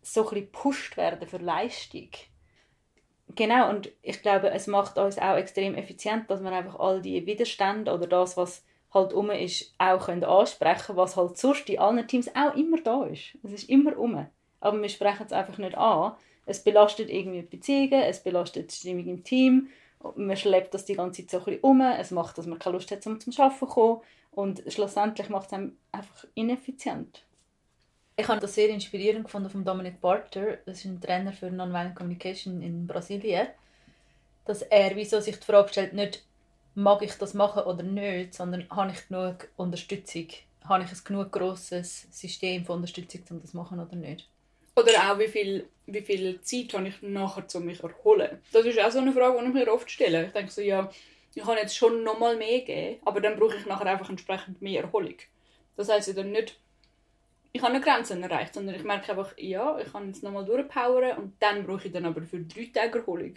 [0.00, 2.08] so ein gepusht werden für Leistung.
[3.34, 7.26] Genau, und ich glaube, es macht uns auch extrem effizient, dass wir einfach all die
[7.26, 12.06] Widerstände oder das, was halt um ist, auch können ansprechen was halt sonst in allen
[12.06, 13.36] Teams auch immer da ist.
[13.42, 14.24] Es ist immer um.
[14.60, 16.12] Aber wir sprechen es einfach nicht an.
[16.46, 19.68] Es belastet irgendwie die Beziehungen, es belastet die Stimmung im Team.
[20.16, 21.80] Man schleppt das die ganze Zeit so ein bisschen um.
[21.80, 24.00] Es macht, dass man keine Lust hat, um zum Arbeiten zu kommen.
[24.32, 27.24] Und schlussendlich macht es einem einfach ineffizient.
[28.16, 30.58] Ich habe das sehr inspirierend gefunden von Dominic Barter.
[30.66, 33.48] Das ist ein Trainer für Nonviolent Communication in Brasilien.
[34.44, 36.24] Dass er wieso sich die Frage stellt, nicht
[36.74, 40.28] mag ich das machen oder nicht, sondern habe ich genug Unterstützung,
[40.64, 44.28] habe ich ein genug grosses System von Unterstützung, um das zu machen oder nicht.
[44.74, 48.40] Oder auch, wie viel, wie viel Zeit habe ich nachher, um mich zu erholen.
[48.52, 50.26] Das ist auch so eine Frage, die ich mir oft stelle.
[50.26, 50.90] Ich denke so, ja,
[51.34, 54.62] ich kann jetzt schon noch mal mehr geben, aber dann brauche ich nachher einfach entsprechend
[54.62, 55.16] mehr Erholung.
[55.76, 56.58] Das heisst ja dann nicht,
[57.52, 60.44] ich habe eine Grenze erreicht, sondern ich merke einfach, ja, ich kann jetzt noch mal
[60.44, 63.34] durchpowern und dann brauche ich dann aber für drei Tage Erholung.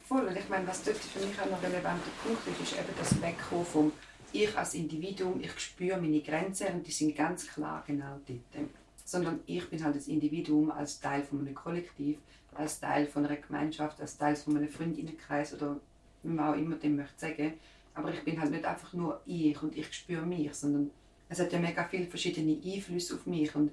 [0.00, 0.26] Voll.
[0.26, 2.94] Und ich meine, was dort für mich auch noch ein relevanter Punkt ist, ist eben
[2.98, 3.92] das Wegkommen vom
[4.32, 8.68] Ich als Individuum, ich spüre meine Grenzen und die sind ganz klar genau dort.
[9.08, 12.18] Sondern ich bin halt das Individuum als Teil von einem Kollektiv,
[12.54, 15.80] als Teil von einer Gemeinschaft, als Teil von einem Freundinnenkreis oder
[16.22, 17.54] wie man auch immer dem möchte sagen.
[17.94, 20.90] Aber ich bin halt nicht einfach nur ich und ich spüre mich, sondern
[21.30, 23.72] es hat ja mega viele verschiedene Einflüsse auf mich und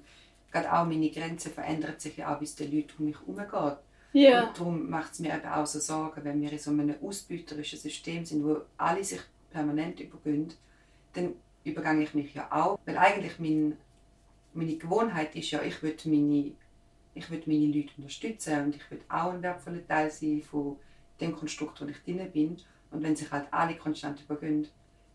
[0.50, 3.78] gerade auch meine Grenzen verändern sich ja auch, wie es den Leuten um mich herumgeht.
[4.12, 4.48] Ja.
[4.48, 7.78] Und darum macht es mir eben auch so Sorgen, wenn wir in so einem ausbeuterischen
[7.78, 9.20] System sind, wo alle sich
[9.50, 10.52] permanent übergehen,
[11.12, 12.78] dann übergehe ich mich ja auch.
[12.86, 13.76] Weil eigentlich mein,
[14.56, 16.52] meine Gewohnheit ist ja, ich will meine,
[17.14, 20.76] ich will meine Leute unterstützen und ich will auch ein wertvoller Teil sein von
[21.20, 22.56] dem Konstrukt, wo ich drin bin.
[22.90, 24.68] Und wenn sich halt alle konstant übergehen,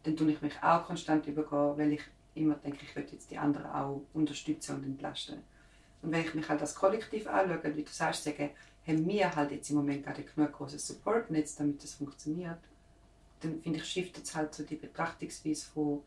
[0.04, 2.02] dann tue ich mich auch konstant übergehen, weil ich
[2.36, 5.40] immer denke, ich will jetzt die anderen auch unterstützen und entlasten.
[6.02, 8.52] Und wenn ich mich halt als Kollektiv anschaue, wie du sagst, sage,
[8.88, 12.60] haben wir halt jetzt im Moment gerade genug großes Supportnetz, damit das funktioniert,
[13.42, 16.02] dann finde ich, shiftet es halt so die Betrachtungsweise von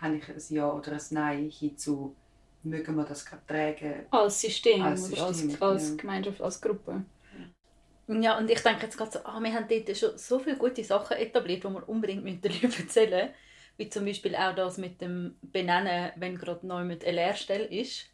[0.00, 2.14] habe ich ein Ja oder ein Nein hinzu,
[2.62, 4.06] mögen wir das gerade tragen.
[4.10, 5.96] Als System, als, System, als, als ja.
[5.96, 7.04] Gemeinschaft, als Gruppe.
[8.08, 10.82] Ja, und ich denke jetzt gerade so, ah, wir haben dort schon so viele gute
[10.82, 13.30] Sachen etabliert, die wir unbedingt mit den Leuten erzählen
[13.76, 18.06] Wie zum Beispiel auch das mit dem Benennen, wenn gerade neu mit eine Lehrstelle ist.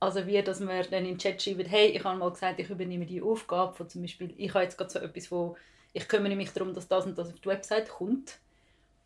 [0.00, 2.70] Also wie, dass man dann in den Chat schreibt, hey, ich habe mal gesagt, ich
[2.70, 5.56] übernehme die Aufgabe von zum Beispiel, ich habe jetzt gerade so etwas, wo
[5.92, 8.38] ich kümmere mich darum, dass das und das auf die Website kommt.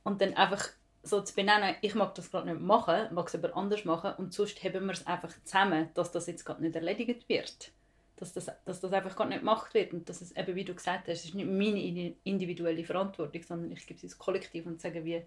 [0.03, 0.69] Und dann einfach
[1.03, 4.33] so zu benennen, ich mag das gerade nicht machen, mag es aber anders machen und
[4.33, 7.73] sonst haben wir es einfach zusammen, dass das jetzt gerade nicht erledigt wird.
[8.17, 10.75] Dass das, dass das einfach gerade nicht gemacht wird und dass es eben, wie du
[10.75, 14.81] gesagt hast, es ist nicht meine individuelle Verantwortung, sondern ich gebe es ins Kollektiv und
[14.81, 15.23] sage, wie,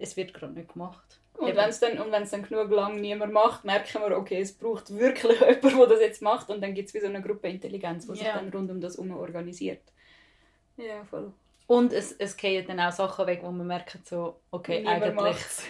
[0.00, 1.20] es wird gerade nicht gemacht.
[1.34, 5.40] Und wenn es dann, dann genug lang niemand macht, merken wir, okay, es braucht wirklich
[5.40, 6.48] jemanden, der das jetzt macht.
[6.48, 8.16] Und dann gibt es wie so eine Gruppe Intelligenz, die ja.
[8.16, 9.82] sich dann rund um das herum organisiert.
[10.76, 11.32] Ja, voll.
[11.66, 15.14] Und es, es gehen dann auch Sachen weg, wo man merkt, so, okay, niemand eigentlich
[15.14, 15.62] macht's.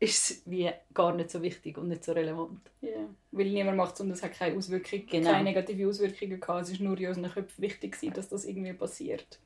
[0.00, 2.60] ist es wie gar nicht so wichtig und nicht so relevant.
[2.80, 5.30] Ja, weil niemand macht es und es hat keine Auswirkung, genau.
[5.30, 6.68] keine negative Auswirkungen gehabt.
[6.68, 9.38] Es war nur in unseren Köpfen wichtig, dass das irgendwie passiert.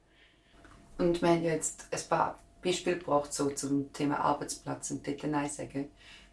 [0.99, 5.49] Und wir haben jetzt ein paar Beispiel gebracht, so zum Thema Arbeitsplatz und dort Nein
[5.49, 5.90] sagen.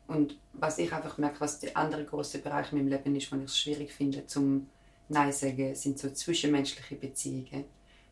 [0.08, 3.36] Und was ich einfach merke, was der andere große Bereich in meinem Leben ist, wo
[3.38, 4.70] ich es schwierig finde, zum
[5.10, 7.66] Nein sagen, sind so zwischenmenschliche Beziehungen,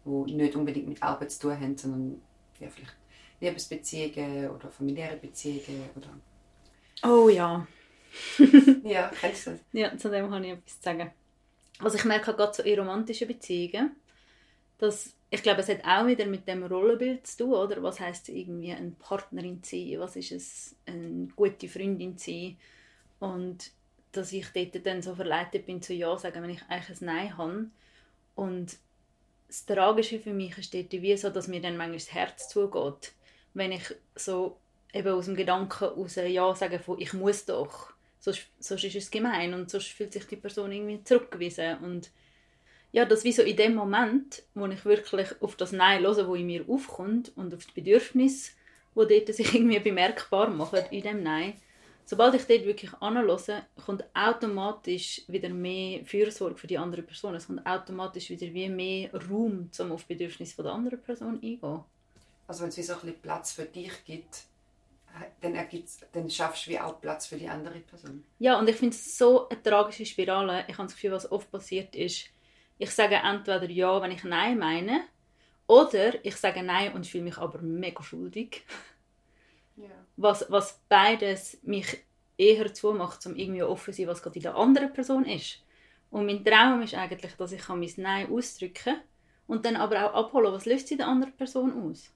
[0.05, 2.21] die nicht unbedingt mit Arbeit zu tun haben, sondern
[2.59, 2.95] ja, vielleicht
[3.39, 6.09] Liebesbeziehungen oder familiäre Beziehungen oder...
[7.03, 7.65] Oh ja.
[8.83, 9.59] ja, kennst du das?
[9.73, 11.11] Ja, zu dem habe ich etwas zu sagen.
[11.79, 13.95] Was ich merke, gerade so in romantischen Beziehungen,
[14.77, 17.81] dass ich glaube, es hat auch wieder mit dem Rollenbild zu tun, oder?
[17.81, 19.99] Was heißt irgendwie eine Partnerin zu sein?
[19.99, 22.57] Was ist es, eine gute Freundin zu sein?
[23.19, 23.71] Und
[24.11, 27.37] dass ich dort dann so verleitet bin zu Ja sagen, wenn ich eigentlich ein Nein
[27.37, 27.69] habe.
[28.35, 28.77] Und
[29.51, 33.11] das Tragische für mich ist dort wie so, dass mir dann manchmal das Herz zugeht,
[33.53, 33.83] wenn ich
[34.15, 34.55] so
[34.93, 39.11] eben aus dem Gedanken aus Ja sage von «ich muss doch», sonst, sonst ist es
[39.11, 41.79] gemein und sonst fühlt sich die Person irgendwie zurückgewiesen.
[41.79, 42.11] Und
[42.93, 46.35] ja, das wie so in dem Moment, wo ich wirklich auf das Nein höre, wo
[46.35, 48.53] in mir aufkommt und auf die Bedürfnisse,
[48.95, 51.55] wo dort sich irgendwie bemerkbar machen in dem Nein,
[52.05, 57.35] sobald ich dort wirklich anhöre, kommt automatisch wieder mehr Fürsorge für die andere Person.
[57.35, 61.83] Es kommt automatisch wieder wie mehr Raum, um auf die Bedürfnisse der anderen Person eingehen.
[62.47, 64.43] Also wenn es wie so ein bisschen Platz für dich gibt,
[65.41, 65.57] dann,
[66.11, 68.23] dann schaffst du wie auch Platz für die andere Person.
[68.39, 70.65] Ja, und ich finde es so eine tragische Spirale.
[70.67, 72.27] Ich habe das Gefühl, was oft passiert ist,
[72.77, 75.03] ich sage entweder Ja, wenn ich Nein meine,
[75.67, 78.63] oder ich sage Nein und fühle mich aber mega schuldig.
[79.81, 79.89] Ja.
[80.17, 82.03] Was, was beides mich
[82.37, 85.63] eher zumacht, um irgendwie offen zu sein, was gerade in der anderen Person ist.
[86.09, 89.01] Und mein Traum ist eigentlich, dass ich mein Nein ausdrücken kann
[89.47, 92.11] und dann aber auch abholen, was löst sie der anderen Person aus.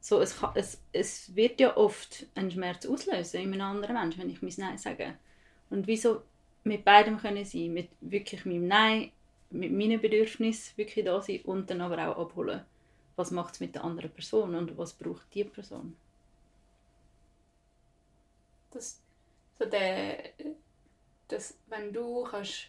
[0.00, 4.22] So, es, kann, es, es wird ja oft einen Schmerz auslösen in einem anderen Menschen,
[4.22, 5.14] wenn ich mein Nein sage.
[5.70, 6.22] Und wieso
[6.64, 9.12] mit beidem können sein, mit wirklich meinem Nein
[9.50, 12.62] mit meinen Bedürfnissen wirklich da sein und dann aber auch abholen,
[13.16, 15.96] was macht es mit der anderen Person und was braucht die Person.
[18.70, 19.00] Das,
[19.58, 20.18] so der,
[21.28, 22.68] das, wenn du kannst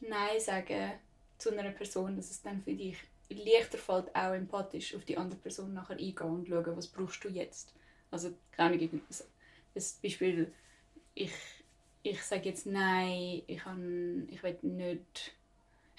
[0.00, 0.92] Nein sagen
[1.38, 2.96] zu einer Person, dass es dann für dich
[3.28, 7.28] leichter fällt, auch empathisch auf die andere Person nachher eingehen und schauen, was brauchst du
[7.28, 7.72] jetzt.
[8.10, 9.00] Also, keine Ahnung,
[9.74, 10.52] das Beispiel,
[11.14, 11.32] ich,
[12.02, 15.32] ich sage jetzt Nein, ich, kann, ich will nicht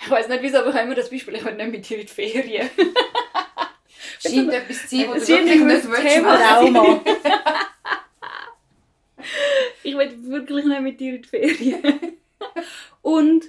[0.03, 1.99] ich weiß nicht wieso, aber ich habe immer das Beispiel, ich will nicht mit dir
[1.99, 2.69] in die Ferien.
[4.19, 6.01] Scheint etwas zu sein, was du wirklich nicht willst
[9.83, 11.83] Ich will wirklich nicht mit dir in die Ferien.
[13.01, 13.45] Und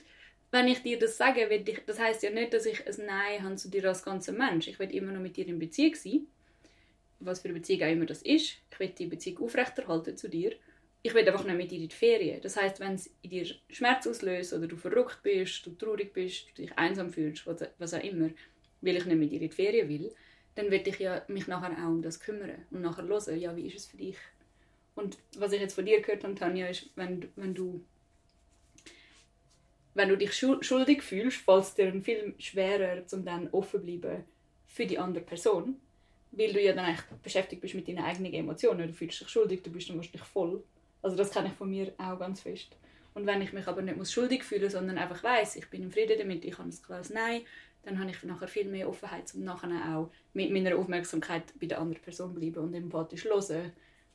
[0.51, 3.57] wenn ich dir das sage, ich, das heißt ja nicht, dass ich ein Nein habe
[3.57, 4.69] zu dir als ganzer Mensch.
[4.69, 6.27] Ich will immer noch mit dir in Beziehung sein.
[7.21, 8.57] Was für eine Beziehung auch immer das ist.
[8.71, 10.53] Ich will die Beziehung aufrechterhalten zu dir
[11.03, 12.41] ich will einfach nicht mit dir in die Ferien.
[12.41, 16.47] Das heißt, wenn es in dir Schmerz auslöst oder du verrückt bist, du traurig bist,
[16.51, 18.31] du dich einsam fühlst, was auch immer,
[18.81, 20.15] weil ich nicht mit dir in die Ferien will,
[20.55, 23.67] dann werde ich ja mich nachher auch um das kümmern und nachher hören, ja, wie
[23.67, 24.17] ist es für dich?
[24.95, 27.85] Und was ich jetzt von dir gehört habe, Tanja, ist, wenn, wenn du
[29.95, 34.25] wenn du dich schuldig fühlst, fällt dir viel schwerer, um dann offen bleiben
[34.67, 35.77] für die andere Person,
[36.31, 38.89] weil du ja dann eigentlich beschäftigt bist mit deinen eigenen Emotionen.
[38.89, 40.63] Du fühlst dich schuldig, du bist dann wahrscheinlich voll
[41.03, 42.77] also das kenne ich von mir auch ganz fest.
[43.15, 45.91] Und wenn ich mich aber nicht muss schuldig fühle, sondern einfach weiß, ich bin im
[45.91, 47.43] Frieden damit, ich habe ein klares Nein,
[47.83, 51.81] dann habe ich nachher viel mehr Offenheit, um nachher auch mit meiner Aufmerksamkeit bei der
[51.81, 53.73] anderen Person bleiben und empathisch hören.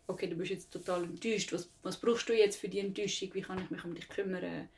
[0.08, 1.52] Okay, du bist jetzt total enttäuscht.
[1.52, 3.34] Was, was brauchst du jetzt für die Enttäuschung?
[3.34, 4.70] Wie kann ich mich um dich kümmern?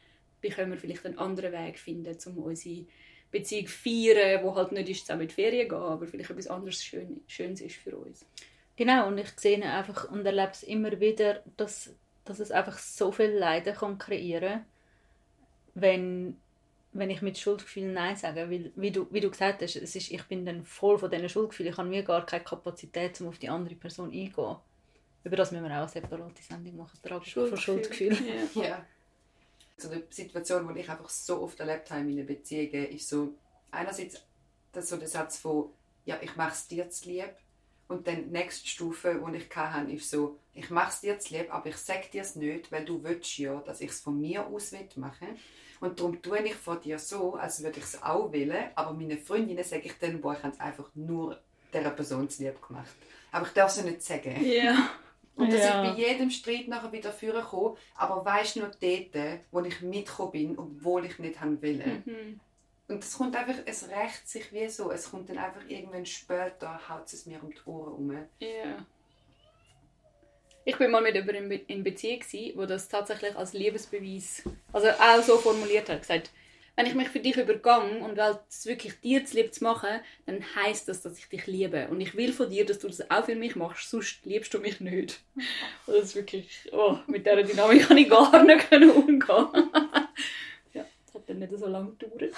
[0.41, 2.85] Wie können wir vielleicht einen anderen Weg finden, um unsere
[3.31, 6.47] Beziehung zu feiern, wo halt nicht ist, zusammen in die Ferien gehen, aber vielleicht etwas
[6.47, 8.25] anderes Schön, Schönes ist für uns.
[8.75, 11.93] Genau, und ich sehe einfach und erlebe es immer wieder, dass,
[12.25, 14.65] dass es einfach so viel Leiden kann kreieren
[15.75, 16.37] wenn,
[16.93, 18.49] wenn ich mit Schuldgefühlen Nein sage.
[18.49, 21.29] Weil, wie, du, wie du gesagt hast, es ist, ich bin dann voll von diesen
[21.29, 21.71] Schuldgefühlen.
[21.71, 24.55] Ich habe mir gar keine Kapazität, um auf die andere Person eingehen.
[25.23, 26.99] Über das müssen wir auch eine separate Sendung machen.
[27.03, 28.25] Tragik von Schuldgefühlen.
[28.55, 28.63] Ja.
[28.63, 28.85] ja.
[29.77, 33.33] So eine Situation, die ich einfach so oft erlebt habe in meinen Beziehungen, ist so,
[33.71, 34.21] einerseits
[34.71, 35.69] das so der Satz von,
[36.05, 37.33] ja, ich mache es dir zu lieb
[37.87, 41.33] und dann die nächste Stufe, die ich hatte, ist so, ich mache es dir zu
[41.33, 44.19] lieb, aber ich sage dir es nicht, weil du willst ja, dass ich es von
[44.19, 45.27] mir aus machen
[45.79, 49.17] Und darum tue ich vor dir so, als würde ich es auch wollen, aber meinen
[49.17, 51.39] Freundinnen sage ich dann, boah, ich habe es einfach nur
[51.73, 52.89] dieser Person zu lieb gemacht.
[53.31, 54.43] Aber ich darf es nicht sagen.
[54.43, 54.89] Ja.
[55.39, 55.83] Und dass ja.
[55.83, 60.59] ich bei jedem Streit nachher wieder komme, aber weißt nur dort, wo ich mitgekommen bin,
[60.59, 62.03] obwohl ich nicht haben will.
[62.05, 62.39] Mhm.
[62.89, 64.91] Und es kommt einfach, es rächt sich wie so.
[64.91, 68.27] Es kommt dann einfach irgendwann später, haut es mir um die Ohren herum.
[68.39, 68.85] Ja.
[70.65, 72.21] Ich bin mal mit jemandem in Beziehung,
[72.55, 76.31] wo das tatsächlich als Liebesbeweis, also auch so formuliert hat, gesagt,
[76.79, 79.99] wenn ich mich für dich übergang und will es wirklich dir zu lieb zu machen,
[80.25, 81.89] dann heisst das, dass ich dich liebe.
[81.89, 84.59] Und ich will von dir, dass du das auch für mich machst, sonst liebst du
[84.59, 85.19] mich nicht.
[85.35, 89.19] Und das ist wirklich, oh, mit dieser Dynamik kann ich gar nicht umgehen.
[90.73, 92.33] ja, das hat dann nicht so lange gedauert.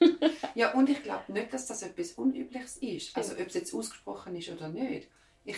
[0.54, 3.14] ja, und ich glaube nicht, dass das etwas Unübliches ist.
[3.14, 5.08] Also ob es jetzt ausgesprochen ist oder nicht.
[5.44, 5.56] Ich,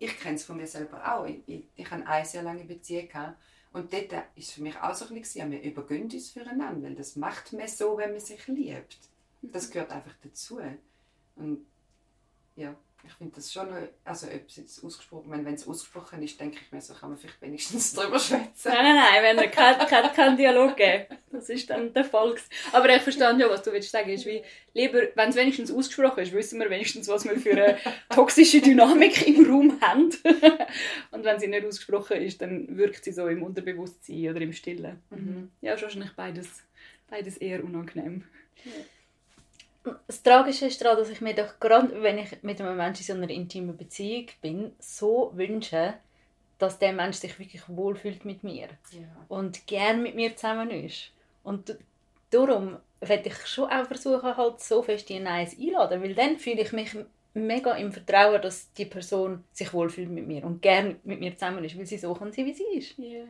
[0.00, 1.24] ich kenne es von mir selber auch.
[1.24, 3.36] Ich, ich, ich habe eine sehr lange Beziehung gehabt
[3.76, 6.94] und dort war es für mich auch so ein bisschen, wir übergehen uns füreinander, weil
[6.94, 8.96] das macht man so, wenn man sich liebt.
[9.42, 10.58] Das gehört einfach dazu.
[11.36, 11.66] Und
[12.56, 12.74] ja,
[13.06, 13.68] ich finde das schon,
[14.04, 17.18] also ob es jetzt ausgesprochen, wenn es ausgesprochen ist, denke ich mir, so kann man
[17.18, 18.72] vielleicht wenigstens darüber schwätzen.
[18.72, 21.06] Nein, nein, nein, wenn kein, kein, kein Dialog geben.
[21.30, 22.34] Das ist dann der Fall.
[22.72, 24.10] Aber ich verstehe ja, was du willst sagen.
[24.10, 24.42] Ist wie,
[24.74, 27.78] lieber, wenn es wenigstens ausgesprochen ist, wissen wir wenigstens, was wir für eine
[28.10, 30.10] toxische Dynamik im Raum haben.
[31.12, 35.02] Und wenn sie nicht ausgesprochen ist, dann wirkt sie so im Unterbewusstsein oder im Stillen.
[35.10, 35.50] Mhm.
[35.60, 36.62] Ja, ist wahrscheinlich beides,
[37.08, 38.24] beides eher unangenehm.
[38.64, 38.72] Ja
[40.06, 43.06] das Tragische ist daran, dass ich mir doch gerade, wenn ich mit einem Menschen in
[43.06, 45.94] so einer intimen Beziehung bin, so wünsche,
[46.58, 49.00] dass der Mensch sich wirklich wohlfühlt mit mir ja.
[49.28, 51.10] und gern mit mir zusammen ist.
[51.42, 51.76] Und
[52.30, 56.62] darum werde ich schon auch versuchen, halt so fest die Neins einladen, weil dann fühle
[56.62, 56.96] ich mich
[57.34, 61.64] mega im Vertrauen, dass die Person sich wohlfühlt mit mir und gern mit mir zusammen
[61.64, 62.98] ist, weil sie so kann sein, wie sie ist.
[62.98, 63.26] Yeah.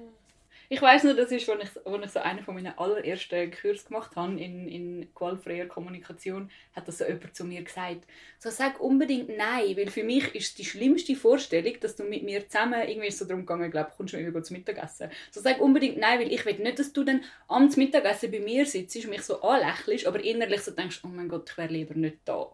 [0.69, 3.85] Ich weiß nur, das ist, als ich, als ich so einen von meinen allerersten Kurs
[3.85, 8.05] gemacht habe in, in gewaltfreier Kommunikation, hat das so jemand zu mir gesagt.
[8.41, 12.49] So, sag unbedingt Nein, weil für mich ist die schlimmste Vorstellung, dass du mit mir
[12.49, 15.11] zusammen, irgendwie es so darum gegangen, glaube, kommst du irgendwie zum Mittagessen.
[15.31, 18.67] So, sag unbedingt Nein, weil ich will nicht, dass du dann am Mittagessen bei mir
[18.67, 22.19] sitzt mich so anlächelst, aber innerlich so denkst, oh mein Gott, ich wäre lieber nicht
[22.25, 22.51] da.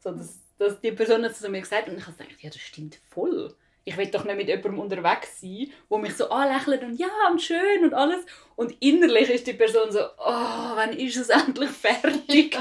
[0.00, 2.50] So, dass, dass die Person das zu mir gesagt hat und ich habe gedacht, ja,
[2.50, 6.82] das stimmt voll ich will doch nicht mit jemandem unterwegs sein, wo mich so anlächelt
[6.82, 8.24] und ja und schön und alles.
[8.56, 12.56] Und innerlich ist die Person so, oh, wann ist es endlich fertig?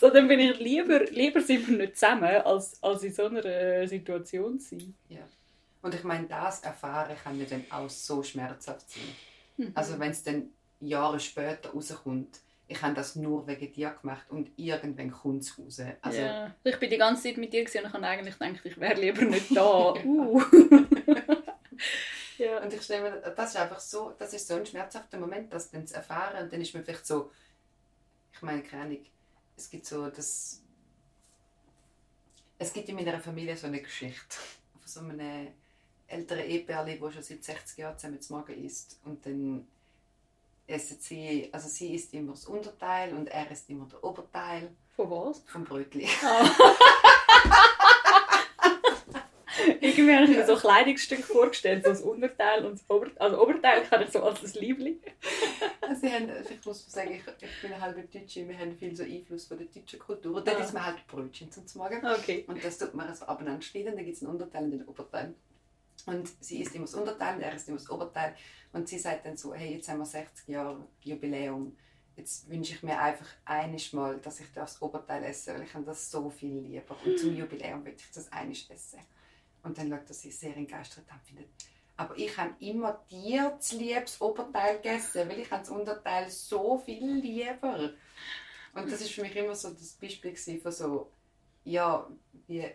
[0.00, 3.86] so, dann bin ich lieber, lieber sind wir nicht zusammen, als, als in so einer
[3.86, 4.94] Situation zu sein.
[5.08, 5.20] Ja.
[5.82, 9.02] Und ich meine, das erfahren kann ja dann auch so schmerzhaft sein.
[9.58, 9.72] Mhm.
[9.74, 14.50] Also wenn es dann Jahre später rauskommt, ich habe das nur wegen dir gemacht und
[14.56, 15.80] irgendwann kommt es raus.
[16.00, 16.54] Also, ja.
[16.64, 19.22] Ich bin die ganze Zeit mit dir und ich habe eigentlich gedacht, ich wäre lieber
[19.22, 19.94] nicht da.
[20.04, 20.42] uh.
[22.38, 22.62] ja.
[22.62, 25.70] Und ich stelle mir, das ist einfach so, das ist so ein schmerzhafter Moment, das
[25.70, 27.30] dann zu erfahren und dann ist man vielleicht so,
[28.32, 29.04] ich meine, keine Ahnung,
[29.56, 30.62] es gibt so das,
[32.58, 34.36] es gibt in meiner Familie so eine Geschichte
[34.72, 35.48] von so einem
[36.06, 39.66] älteren Ehepaar, das schon seit 60 Jahren zusammen zu Morgen isst und dann
[40.66, 44.70] essen sie, also sie isst immer das Unterteil und er isst immer der Oberteil.
[44.96, 45.42] Von was?
[45.46, 46.02] Vom Brötchen.
[46.22, 46.48] Ah.
[49.80, 53.18] Irgendwie habe ich mir so Kleidungsstück vorgestellt, so das Unterteil und das Oberteil.
[53.18, 55.00] Also Oberteil kann ich so als das Liebling.
[55.80, 59.46] Also haben, ich muss sagen, ich, ich bin halb Deutsche, wir haben viel so Einfluss
[59.46, 60.36] von der deutschen Kultur.
[60.36, 60.60] Und dann ah.
[60.60, 62.06] isst man halt Brötchen zum Morgen.
[62.06, 62.44] Okay.
[62.46, 65.34] Und das tut man so abeinander schneiden, dann gibt es ein Unterteil und ein Oberteil.
[66.06, 68.34] Und sie isst immer das Unterteil und er isst immer das Oberteil.
[68.72, 71.76] Und sie sagt dann so, hey, jetzt haben wir 60 Jahre Jubiläum.
[72.16, 76.10] Jetzt wünsche ich mir einfach einiges Mal, dass ich das Oberteil esse, weil ich das
[76.10, 76.96] so viel lieber.
[77.04, 79.00] Und zum Jubiläum will ich das einiges essen.
[79.62, 81.48] Und dann schaut er sich sehr entgeistert an findet,
[81.96, 87.92] aber ich habe immer dir das Oberteil gegessen, weil ich das Unterteil so viel lieber.
[88.74, 91.12] Und das ist für mich immer so das Beispiel von so,
[91.64, 92.08] ja,
[92.46, 92.68] wie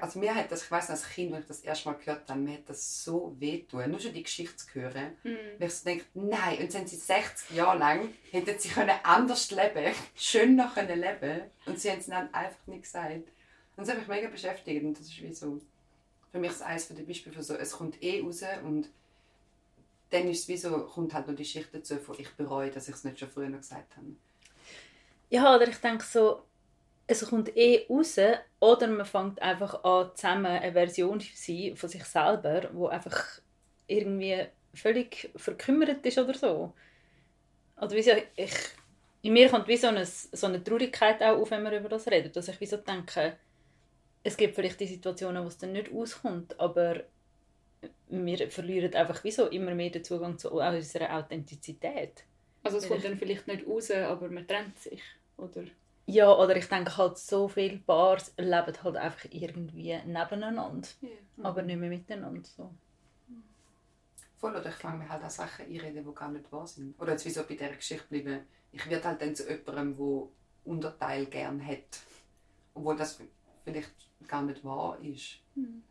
[0.00, 2.40] also mir hat das, ich weiß als Kind, als ich das erste Mal gehört habe,
[2.40, 5.36] mir hat das so wehtun, nur schon die Geschichte zu hören, mhm.
[5.58, 9.50] weil ich so denke, nein, und sind sie 60 Jahre lang, hätten sie können anders
[9.50, 13.14] leben, schöner können leben und sie haben es dann einfach nicht gesagt.
[13.76, 15.60] Und das hat mich mega beschäftigt und das ist wie so,
[16.32, 18.88] für mich ist eines der Beispiele für so, es kommt eh raus und
[20.10, 22.88] dann ist es wie so, kommt halt noch die Geschichte dazu von, ich bereue, dass
[22.88, 24.06] ich es nicht schon früher gesagt habe.
[25.30, 26.42] Ja, oder ich denke so,
[27.10, 28.16] es kommt eh raus
[28.60, 33.40] oder man fängt einfach an, zusammen eine Version zu sein von sich selber, wo einfach
[33.88, 36.72] irgendwie völlig verkümmert ist oder so.
[37.76, 38.54] Oder wie so, ich,
[39.22, 42.06] in mir kommt wie so eine, so eine Traurigkeit auch auf, wenn wir über das
[42.06, 43.36] reden, dass ich wie so denke,
[44.22, 47.02] es gibt vielleicht die Situationen, wo es dann nicht auskommt, aber
[48.08, 52.24] wir verlieren einfach wie so immer mehr den Zugang zu unserer Authentizität.
[52.62, 55.02] Also es kommt dann vielleicht nicht raus, aber man trennt sich,
[55.38, 55.64] oder?
[56.10, 61.10] Ja, oder ich denke halt, so viele Bars leben halt einfach irgendwie nebeneinander, yeah.
[61.42, 62.42] aber nicht mehr miteinander.
[62.42, 62.74] So.
[64.38, 67.00] Voll, oder ich fange mir halt an Sachen einreden, die gar nicht wahr sind.
[67.00, 68.40] Oder jetzt wieso bei dieser Geschichte bleiben,
[68.72, 70.28] ich werde halt dann zu jemandem, der
[70.64, 72.00] Unterteil gern hat,
[72.74, 73.20] obwohl das
[73.64, 73.92] vielleicht
[74.26, 75.38] gar nicht wahr ist.
[75.54, 75.84] Mhm.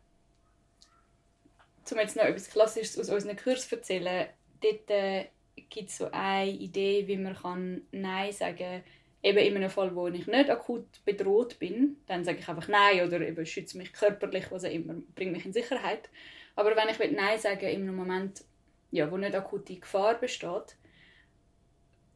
[1.90, 4.28] Um jetzt noch etwas Klassisches aus unseren Kurs zu erzählen,
[4.60, 5.28] dort äh,
[5.70, 8.82] gibt es so eine Idee, wie man kann Nein sagen kann,
[9.22, 13.06] Eben in einem Fall, wo ich nicht akut bedroht bin, dann sage ich einfach Nein
[13.06, 16.08] oder eben schütze mich körperlich, was auch immer, bringe mich in Sicherheit.
[16.56, 18.44] Aber wenn ich Nein sagen in einem Moment,
[18.90, 20.76] ja, wo nicht akute Gefahr besteht,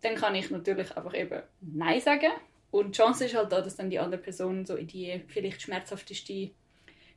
[0.01, 2.33] dann kann ich natürlich einfach eben Nein sagen.
[2.71, 5.63] Und die Chance ist halt da, dass dann die andere Person so in die vielleicht
[5.63, 6.51] schmerzhafteste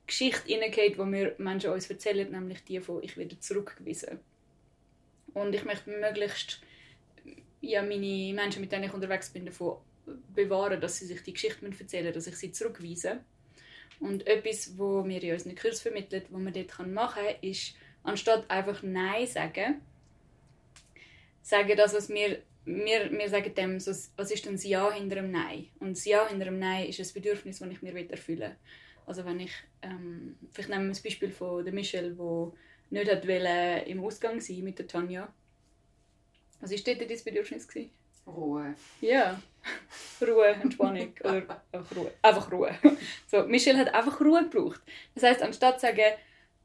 [0.05, 4.19] Geschichte hineingeht, die wir Menschen uns erzählen, nämlich die von «Ich werde zurückgewiesen».
[5.33, 6.61] Und ich möchte möglichst
[7.67, 9.77] ja, meine Menschen, mit denen ich unterwegs bin, davon
[10.33, 13.19] bewahren, dass sie sich die Geschichte erzählen dass ich sie zurückweise.
[13.99, 18.49] Und etwas, wo mir in unseren Kurs vermittelt, was man dort machen kann, ist, anstatt
[18.49, 19.81] einfach Nein sagen,
[21.41, 25.31] sagen das, was wir, wir, wir sagen dem, was ist denn das Ja hinter dem
[25.31, 25.67] Nein?
[25.79, 28.55] Und das Ja hinter dem Nein ist ein Bedürfnis, das ich mir erfüllen will.
[29.05, 32.53] Also wenn ich, ähm, vielleicht nehmen wir das Beispiel von der Michelle, wo
[32.89, 33.25] nicht hat
[33.87, 35.33] im Ausgang sein mit der Tanja.
[36.59, 37.67] Was war dort dein Bedürfnis?
[37.67, 37.91] Gewesen?
[38.27, 38.75] Ruhe.
[39.01, 39.41] Ja,
[40.21, 42.11] Ruhe, Entspannung oder einfach Ruhe.
[42.21, 42.75] Einfach Ruhe.
[43.27, 44.81] So, Michelle hat einfach Ruhe gebraucht.
[45.15, 46.13] Das heißt, anstatt zu sagen,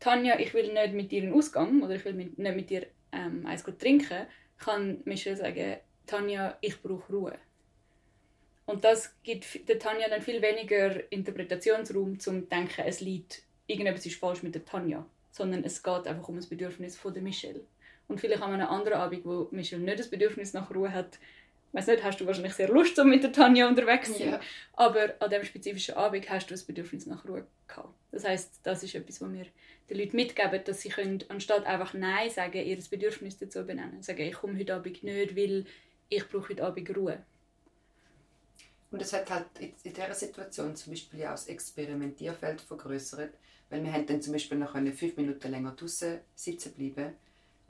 [0.01, 2.87] Tanja, ich will nicht mit dir in den Ausgang oder ich will nicht mit dir
[3.13, 4.27] ähm, eins trinken,
[4.59, 5.77] kann Michelle sagen,
[6.07, 7.39] Tanja, ich brauche Ruhe.
[8.67, 14.07] Und das gibt der Tanja dann viel weniger Interpretationsraum, um zu denken, es liegt, irgendetwas
[14.07, 15.07] ist falsch mit der Tanja.
[15.31, 17.63] Sondern es geht einfach um das Bedürfnis von der Michelle.
[18.09, 21.19] Und vielleicht an einem anderen Abend, wo Michelle nicht das Bedürfnis nach Ruhe hat,
[21.73, 24.33] weiß nicht, hast du wahrscheinlich sehr Lust, um mit der Tanja unterwegs zu sein.
[24.33, 24.41] Ja.
[24.75, 27.95] Aber an diesem spezifischen Abend hast du das Bedürfnis nach Ruhe gehabt.
[28.11, 29.47] Das heißt, das ist etwas, was wir
[29.89, 34.03] den Leuten mitgeben, dass sie können, anstatt einfach Nein sagen, ihr Bedürfnis dazu benennen.
[34.03, 35.65] Sagen, ich komme heute Abend nicht, weil
[36.09, 37.25] ich brauche heute Abend Ruhe.
[38.91, 43.33] Und das hat halt in dieser Situation zum Beispiel ja auch das Experimentierfeld vergrößert,
[43.71, 47.15] weil wir haben dann zum Beispiel noch fünf Minuten länger draußen sitzen bleiben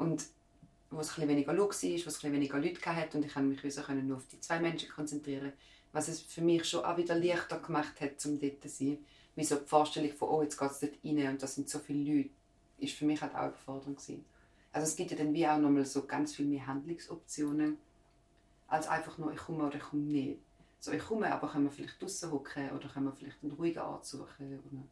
[0.03, 0.24] und
[0.90, 3.48] wo es ein weniger Look war, wo es ein weniger Leute hatte und ich konnte
[3.48, 5.53] mich also nur auf die zwei Menschen konzentrieren,
[5.92, 8.98] was es für mich schon auch wieder leichter gemacht hat, um dort zu sein.
[9.34, 11.78] Wie so die Vorstellung von, oh, jetzt geht es dort rein und da sind so
[11.78, 12.30] viele Leute,
[12.78, 14.24] ist für mich halt auch eine Überforderung gewesen.
[14.72, 17.78] Also es gibt ja dann wie auch nochmal so ganz viel mehr Handlungsoptionen,
[18.68, 20.38] als einfach nur, ich komme oder ich komme nicht.
[20.80, 23.78] So, ich komme, aber können wir vielleicht draußen hocken oder können wir vielleicht einen ruhigen
[23.78, 24.88] Ort suchen oder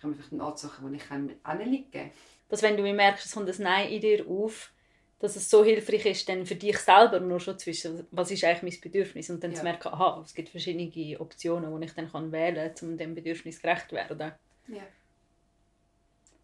[0.00, 1.10] können wir vielleicht einen Ort suchen, wo ich
[1.44, 2.10] anliegen kann.
[2.48, 4.72] Dass wenn du merkst, es kommt ein Nein in dir auf,
[5.18, 8.44] dass es so hilfreich ist, dann für dich selber nur schon zu wissen, was ist
[8.44, 9.58] eigentlich mein Bedürfnis und dann ja.
[9.58, 13.14] zu merken, aha, es gibt verschiedene Optionen, die ich dann kann wählen kann, um dem
[13.14, 14.32] Bedürfnis gerecht zu werden.
[14.68, 14.82] Ja.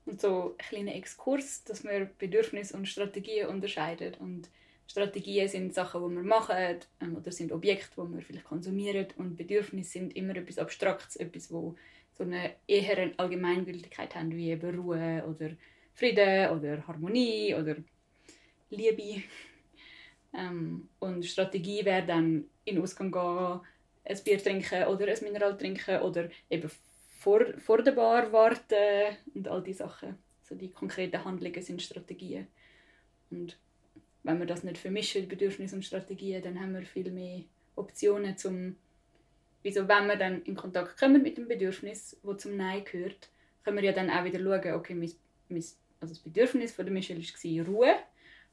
[0.07, 4.49] Und so ein kleiner Exkurs, dass man Bedürfnisse und Strategien unterscheidet und
[4.87, 9.37] Strategien sind Sachen, die wir machen ähm, oder sind Objekte, die wir vielleicht konsumieren und
[9.37, 11.77] Bedürfnisse sind immer etwas Abstraktes, etwas, wo
[12.15, 15.51] so eine eher Allgemeingültigkeit haben, wie eben Ruhe oder
[16.01, 17.77] Frieden oder Harmonie oder
[18.71, 19.23] Liebe.
[20.33, 23.61] Ähm, und Strategie wäre dann in den Ausgang gehen,
[24.05, 26.71] ein Bier trinken oder ein Mineral trinken oder eben
[27.19, 30.17] vor, vor der Bar warten und all diese Sachen.
[30.43, 32.47] So die konkreten Handlungen sind Strategien.
[33.31, 33.59] Und
[34.23, 37.43] wenn wir das nicht vermischen, Bedürfnisse und Strategien, dann haben wir viel mehr
[37.77, 38.77] Optionen zum
[39.63, 43.29] wieso wenn wir dann in Kontakt kommen mit dem Bedürfnis, wo zum Nein gehört,
[43.63, 45.13] können wir ja dann auch wieder schauen, okay, mein,
[45.49, 45.65] mein,
[46.01, 47.97] also das Bedürfnis von der Michelle war Ruhe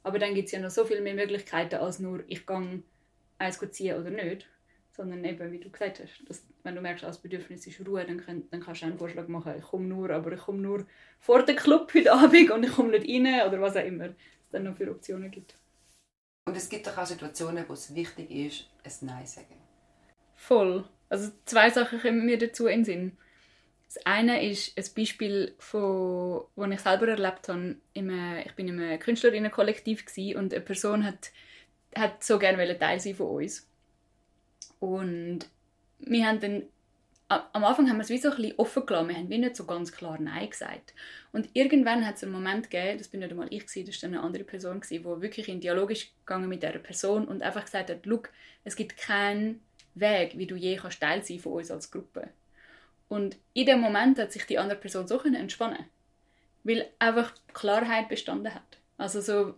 [0.08, 2.82] aber dann gibt es ja noch so viel mehr Möglichkeiten als nur, ich gehe
[3.40, 4.48] eins ziehen oder nicht.
[4.92, 8.26] Sondern eben, wie du gesagt hast, dass, wenn du merkst, als Bedürfnis ist Ruhe, dann,
[8.26, 10.88] kann, dann kannst du einen Vorschlag machen, ich komme nur, aber ich komme nur
[11.20, 14.50] vor den Club heute Abend und ich komme nicht rein oder was auch immer es
[14.50, 15.56] dann noch für Optionen gibt.
[16.48, 19.62] Und es gibt doch auch Situationen, wo es wichtig ist, ein Nein zu sagen.
[20.36, 20.86] Voll.
[21.10, 23.18] Also zwei Sachen kommen mir dazu in den Sinn.
[23.88, 27.78] Das eine ist ein Beispiel, das ich selber erlebt habe.
[27.94, 31.32] ich bin in einem Künstlerinnenkollektiv und eine Person hat,
[31.96, 33.68] hat so gerne Teil sein von uns.
[34.80, 35.48] Und
[36.00, 36.64] wir haben dann
[37.30, 39.10] am Anfang haben wir es wie so ein bisschen offen gelassen.
[39.10, 40.94] Wir haben wie nicht so ganz klar Nein gesagt.
[41.34, 44.22] Und irgendwann hat es einen Moment gegeben, das bin nicht einmal ich, das war eine
[44.22, 48.08] andere Person, die wirklich in Dialog ist gegangen mit dieser Person und einfach gesagt hat,
[48.64, 49.62] es gibt keinen
[49.94, 52.30] Weg, wie du je kannst Teil sein von uns als Gruppe.
[53.10, 55.86] Und in dem Moment hat sich die andere Person so entspannen
[56.68, 58.78] weil einfach Klarheit bestanden hat.
[58.98, 59.56] Also so,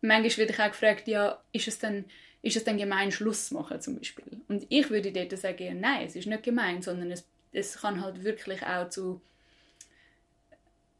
[0.00, 2.06] manchmal werde ich auch gefragt, ja, ist es denn,
[2.40, 4.40] ist es denn gemein, Schluss zu machen zum Beispiel?
[4.48, 8.24] Und ich würde dort sagen, nein, es ist nicht gemein, sondern es, es kann halt
[8.24, 9.20] wirklich auch zu,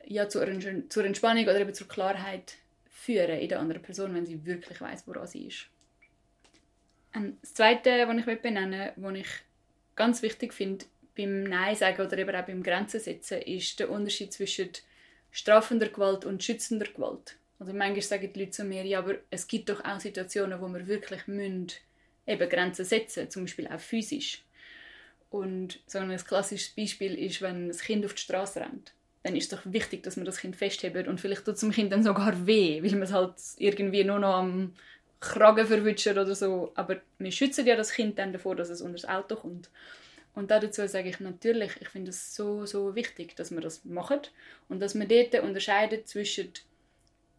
[0.05, 0.47] ja, zur,
[0.91, 2.57] zur Entspannung oder eben zur Klarheit
[2.91, 5.69] führen in der anderen Person, wenn sie wirklich weiß, woran sie ist.
[7.15, 9.29] Und das Zweite, was ich benennen möchte, was ich
[9.97, 10.85] ganz wichtig finde,
[11.17, 14.71] beim Nein sagen oder eben auch beim Grenzen setzen, ist der Unterschied zwischen
[15.31, 17.37] strafender Gewalt und schützender Gewalt.
[17.59, 20.69] Also manchmal sagen die Leute zu mir, ja, aber es gibt doch auch Situationen, wo
[20.69, 21.69] wir wirklich müssen
[22.27, 24.43] eben Grenzen setzen, zum Beispiel auch physisch.
[25.31, 28.93] Und so ein klassisches Beispiel ist, wenn ein Kind auf die Straße rennt.
[29.23, 31.71] Dann ist es doch wichtig, dass man das Kind festhebt und vielleicht tut es dem
[31.71, 34.75] Kind dann sogar weh, weil man es halt irgendwie nur noch am
[35.21, 36.73] Kragen verwutschen oder so.
[36.75, 39.71] Aber wir schützen ja das Kind dann davor, dass es unter das Auto kommt.
[40.35, 44.21] Und dazu sage ich natürlich, ich finde es so, so wichtig, dass wir das machen
[44.69, 46.53] und dass wir dort unterscheiden zwischen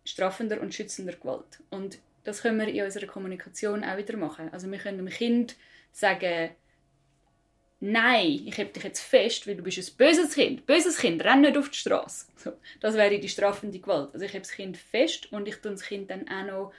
[0.05, 1.59] strafender und schützender Gewalt.
[1.71, 4.49] Und das können wir in unserer Kommunikation auch wieder machen.
[4.51, 5.55] Also wir können dem Kind
[5.91, 6.51] sagen,
[7.79, 10.65] nein, ich habe dich jetzt fest, weil du bist ein böses Kind.
[10.65, 12.27] Böses Kind, renn nicht auf die Straße.
[12.37, 14.09] So, das wäre die strafende Gewalt.
[14.13, 16.73] Also ich habe das Kind fest und ich tue das Kind dann auch noch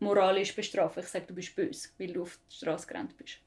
[0.00, 1.02] moralisch bestrafen.
[1.02, 3.38] Ich sage, du bist böse, weil du auf die Straße gerannt bist.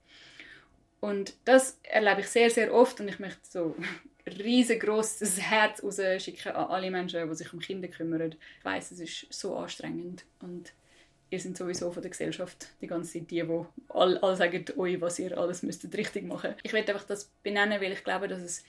[1.03, 3.75] Und das erlebe ich sehr, sehr oft und ich möchte so
[4.25, 8.33] riesengroßes Herz rausschicken an alle Menschen, die sich um Kinder kümmern.
[8.57, 10.71] Ich weiss, es ist so anstrengend und
[11.29, 15.01] ihr seid sowieso von der Gesellschaft die ganze Zeit die, die alle, alle sagen euch,
[15.01, 16.55] was ihr alles müsstet richtig machen.
[16.63, 18.63] Ich möchte einfach das benennen, weil ich glaube, dass es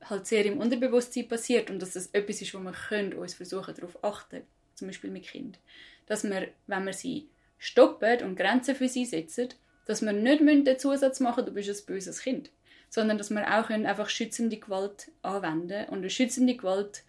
[0.00, 3.76] halt sehr im Unterbewusstsein passiert und dass das etwas ist, wo wir können, uns versuchen
[3.76, 4.42] darauf achten,
[4.74, 5.60] zum Beispiel mit Kind,
[6.06, 7.28] dass wir, wenn wir sie
[7.58, 9.50] stoppen und Grenzen für sie setzen,
[9.86, 12.50] dass wir nicht den Zusatz machen du bist ein böses Kind,
[12.90, 17.02] sondern dass wir auch einfach schützende Gewalt anwenden Und eine schützende Gewalt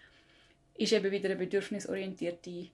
[0.76, 2.70] ist eben wieder eine bedürfnisorientierte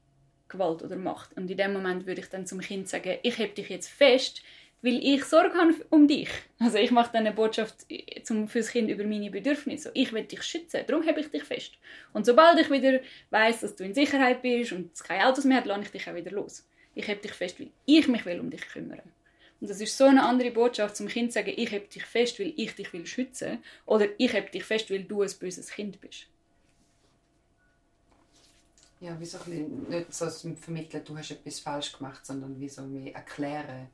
[0.50, 1.36] Gewalt oder Macht.
[1.36, 4.42] Und in dem Moment würde ich dann zum Kind sagen, ich heb dich jetzt fest,
[4.82, 6.30] weil ich Sorge habe um dich.
[6.60, 7.86] Also ich mache dann eine Botschaft
[8.24, 9.92] zum, fürs Kind über meine Bedürfnisse.
[9.94, 11.72] Ich will dich schützen, darum habe ich dich fest.
[12.12, 13.00] Und sobald ich wieder
[13.30, 16.10] weiß, dass du in Sicherheit bist und es keine Autos mehr hat, lasse ich dich
[16.10, 16.68] auch wieder los.
[16.96, 19.02] Ich habe dich fest, weil ich mich will um dich kümmern.
[19.64, 22.38] Und das ist so eine andere Botschaft zum Kind zu sagen, ich habe dich fest,
[22.38, 26.02] weil ich dich will schützen oder ich habe dich fest, weil du ein böses Kind
[26.02, 26.28] bist.
[29.00, 32.82] Ja, wie so ein nicht so vermitteln, du hast etwas falsch gemacht, sondern wie so
[32.82, 33.88] mehr erklären,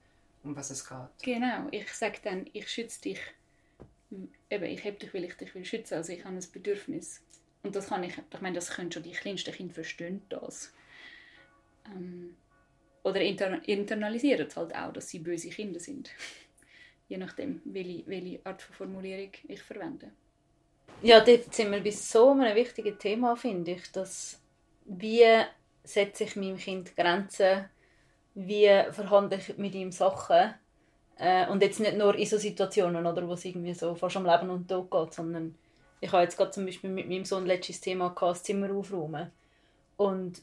[0.44, 0.98] um was es geht.
[1.22, 3.20] Genau, ich sage dann, ich schütze dich,
[4.50, 7.22] eben, ich habe dich, weil ich dich will schützen, also ich habe ein Bedürfnis.
[7.62, 10.74] Und das kann ich, ich meine, das können schon die kleinsten Kinder verstehen, das.
[11.86, 12.36] Ähm,
[13.10, 16.10] oder inter internalisieren es halt auch, dass sie böse Kinder sind.
[17.08, 20.12] Je nachdem, welche, welche Art von Formulierung ich verwende.
[21.02, 24.42] Ja, dort sind wir bei so einem wichtigen Thema, finde ich, dass
[24.86, 25.26] wie
[25.84, 27.70] setze ich meinem Kind Grenzen,
[28.36, 30.54] wie verhandle ich mit ihm Sachen
[31.18, 34.26] äh, und jetzt nicht nur in so Situationen, oder, wo es irgendwie so fast am
[34.26, 35.56] Leben und Tod geht, sondern
[36.02, 39.32] ich habe jetzt gerade zum Beispiel mit meinem Sohn letztes Thema gehabt, das Zimmer aufräumen
[39.98, 40.42] und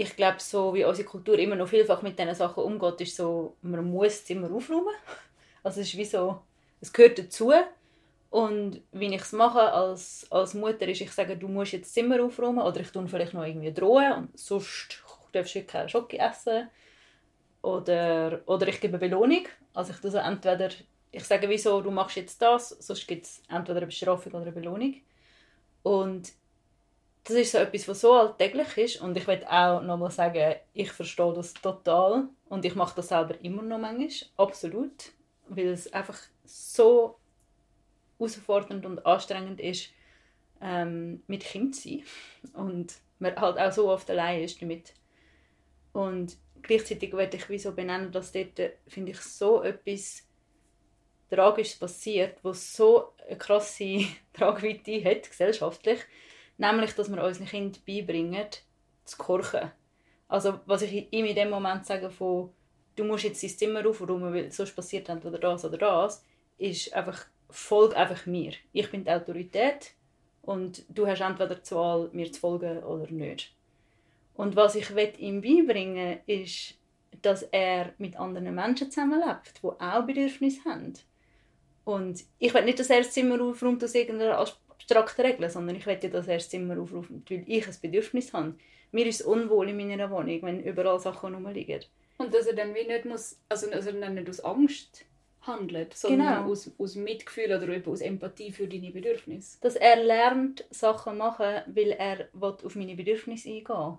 [0.00, 3.56] ich glaube, so wie unsere Kultur immer noch vielfach mit diesen Sachen umgeht, ist so,
[3.62, 4.94] man muss das Zimmer aufräumen.
[5.64, 6.40] Also es ist wie so,
[6.80, 7.52] es gehört dazu.
[8.30, 12.22] Und wie ich es mache als, als Mutter, ist, ich sage, du musst jetzt Zimmer
[12.22, 16.68] aufräumen oder ich tue vielleicht noch irgendwie drohen und sonst darfst du keine Schoki essen.
[17.60, 19.46] Oder, oder ich gebe Belohnung.
[19.74, 20.70] Also ich so entweder,
[21.10, 24.52] ich sage wieso, du machst jetzt das, sonst gibt es entweder eine Bestrafung oder eine
[24.52, 24.94] Belohnung.
[25.82, 26.32] Und
[27.28, 30.90] das ist so etwas, was so alltäglich ist und ich will auch nochmal sagen, ich
[30.90, 35.12] verstehe das total und ich mache das selber immer noch manchmal, absolut,
[35.46, 37.18] weil es einfach so
[38.18, 39.90] herausfordernd und anstrengend ist,
[40.62, 42.04] ähm, mit Kind zu sein
[42.54, 44.94] und man halt auch so oft allein ist damit.
[45.92, 50.26] Und gleichzeitig werde ich wie so benennen, dass dort, finde ich, so etwas
[51.28, 56.00] Tragisches passiert, was so eine krasse Tragweite hat, gesellschaftlich,
[56.58, 58.46] Nämlich, dass wir unseren Kindern beibringen,
[59.04, 59.70] zu kochen.
[60.28, 62.50] Also, was ich ihm in dem Moment sage, von,
[62.96, 66.24] du musst jetzt dein Zimmer aufräumen, weil sonst passiert entweder das oder das,
[66.58, 68.52] ist einfach, folg einfach mir.
[68.72, 69.92] Ich bin die Autorität
[70.42, 73.54] und du hast entweder die Wahl, mir zu folgen oder nicht.
[74.34, 76.74] Und was ich ihm beibringen will, ist,
[77.22, 80.94] dass er mit anderen Menschen zusammenlebt, die auch Bedürfnisse haben.
[81.84, 84.38] Und ich will nicht, dass er das Zimmer aufräumt aus irgendeiner
[84.88, 88.54] abstrakten Regeln, sondern ich möchte dass er das Zimmer aufrufen, weil ich ein Bedürfnis habe.
[88.90, 91.84] Mir ist unwohl in meiner Wohnung, wenn überall Sachen rumliegen.
[92.16, 95.04] Und dass er dann wie nicht muss, also dass er dann nicht aus Angst
[95.42, 96.50] handelt, sondern genau.
[96.50, 99.58] aus, aus Mitgefühl oder eben aus Empathie für deine Bedürfnisse.
[99.60, 103.98] Dass er lernt, Sachen machen, weil er auf meine Bedürfnisse eingehen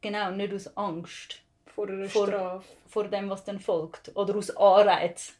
[0.00, 1.42] Genau, nicht aus Angst.
[1.66, 2.64] Vor einer vor, Strafe.
[2.88, 4.10] Vor dem, was dann folgt.
[4.14, 5.34] Oder aus Anreiz.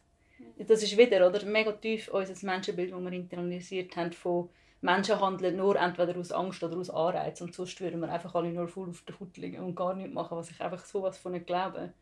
[0.57, 4.49] Das ist wieder oder, mega tief unser Menschenbild, das wir internalisiert haben von
[4.81, 8.49] Menschen handeln nur entweder aus Angst oder aus Anreiz und sonst würden wir einfach alle
[8.49, 11.33] nur voll auf der Haut liegen und gar nichts machen, was ich einfach sowas von
[11.33, 11.93] nicht glaube.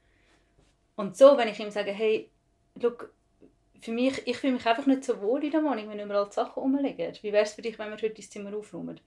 [0.96, 2.30] Und so, wenn ich ihm sage, hey,
[2.76, 3.14] look,
[3.80, 6.34] für mich, ich fühle mich einfach nicht so wohl in der Wohnung, wenn überall die
[6.34, 7.14] Sachen rumliegen.
[7.22, 9.00] Wie wäre es für dich, wenn wir heute das Zimmer aufräumen?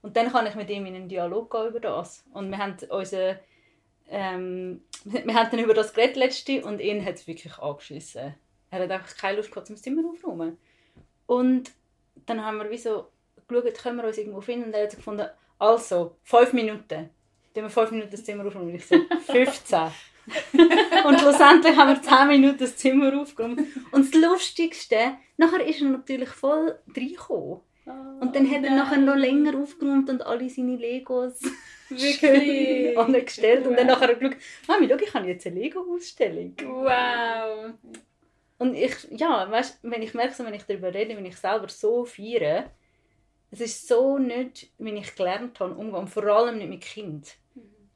[0.00, 2.24] Und dann kann ich mit ihm in einen Dialog gehen über das.
[2.32, 3.38] Und wir haben unseren
[4.08, 8.34] ähm, wir haben dann über das geredet letzte und ihn hat es wirklich angeschissen.
[8.72, 10.56] Er hat einfach keine Lust gehabt, zum Zimmer aufzuräumen.
[11.26, 11.70] Und
[12.26, 13.08] dann haben wir wie so
[13.46, 15.26] geschaut, können wir uns irgendwo finden und er hat gefunden,
[15.58, 16.88] also, fünf Minuten.
[16.88, 17.08] Dann
[17.54, 18.44] haben wir fünf Minuten das Zimmer.
[18.44, 18.96] Und ich so,
[19.26, 19.78] 15.
[21.04, 23.60] und schlussendlich haben wir 10 Minuten das Zimmer aufgeräumt.
[23.90, 27.60] Und das Lustigste, nachher ist er natürlich voll reingekommen.
[28.20, 31.40] und dann hat er nachher noch länger aufgeräumt und alle seine Legos
[31.90, 32.96] Wirklich?
[32.98, 33.66] angestellt.
[33.66, 36.54] Und dann nachher geschaut, Mami, schau, ich habe jetzt eine Lego-Ausstellung.
[36.64, 37.74] Wow.
[38.62, 42.04] Und ich, ja, weißt, wenn ich merke, wenn ich darüber rede, wenn ich selber so
[42.04, 42.70] feiere,
[43.50, 46.06] es ist so nicht, wie ich gelernt habe, umgehen.
[46.06, 47.34] Vor allem nicht mit Kind.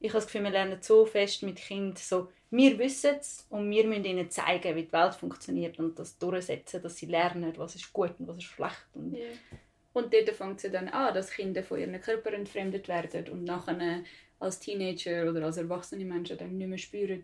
[0.00, 3.70] Ich habe das Gefühl, wir lernen so fest mit Kind so, wir wissen es und
[3.70, 7.76] wir müssen ihnen zeigen, wie die Welt funktioniert und das durchsetzen, dass sie lernen, was
[7.76, 8.88] ist gut und was ist schlecht.
[8.94, 9.26] Und Ja.
[9.92, 13.44] Und dort fängt es ja dann an, dass Kinder von ihren Körper entfremdet werden und
[13.44, 14.02] nachher
[14.40, 17.22] als Teenager oder als erwachsene Menschen dann nicht mehr spüren,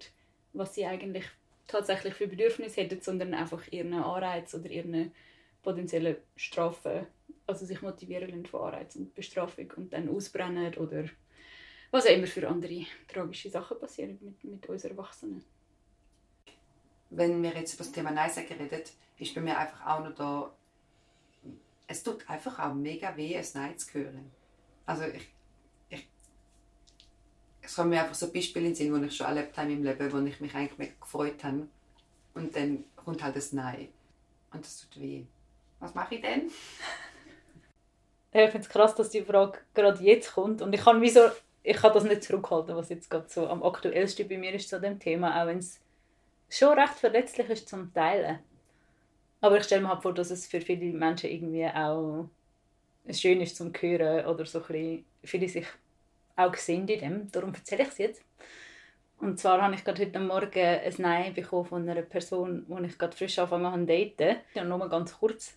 [0.53, 1.25] was sie eigentlich
[1.67, 5.13] tatsächlich für Bedürfnisse hätten, sondern einfach ihren Anreiz oder ihren
[5.63, 7.07] potenziellen Strafen,
[7.47, 11.05] also sich motivieren lassen von Anreiz und Bestrafung und dann ausbrennen oder
[11.91, 15.45] was auch immer für andere tragische Sachen passieren mit, mit uns Erwachsenen.
[17.11, 18.83] Wenn wir jetzt über das Thema Nein sagen reden,
[19.19, 20.53] ist bei mir einfach auch noch da,
[21.87, 24.31] es tut einfach auch mega weh, ein Nein zu hören.
[24.87, 25.29] Also ich,
[27.63, 29.85] es kommen mir einfach so Beispiele in den Sinn, die ich schon erlebt habe meinem
[29.85, 31.69] Leben, wo ich mich eigentlich gefreut habe.
[32.35, 33.89] Und dann kommt halt das Nein.
[34.53, 35.23] Und das tut weh.
[35.81, 36.51] Was mache ich denn?
[38.35, 40.63] Ich finde es krass, dass die Frage gerade jetzt kommt.
[40.63, 41.21] Und ich kann, wieso,
[41.63, 44.81] ich kann das nicht zurückhalten, was jetzt gerade so am aktuellsten bei mir ist zu
[44.81, 45.81] dem Thema, auch wenn es
[46.49, 48.39] schon recht verletzlich ist zum Teilen.
[49.41, 52.29] Aber ich stelle mir halt vor, dass es für viele Menschen irgendwie auch
[53.11, 55.67] schön ist zum Hören oder so ein bisschen, viele sich
[56.37, 57.33] auch sehen in dem.
[57.33, 58.25] Darum erzähle ich es jetzt.
[59.19, 62.99] Und zwar habe ich gerade heute Morgen ein Nein bekommen von einer Person, die ich
[62.99, 64.41] gerade frisch angefangen habe zu daten.
[64.55, 65.57] Ja, nur ganz kurz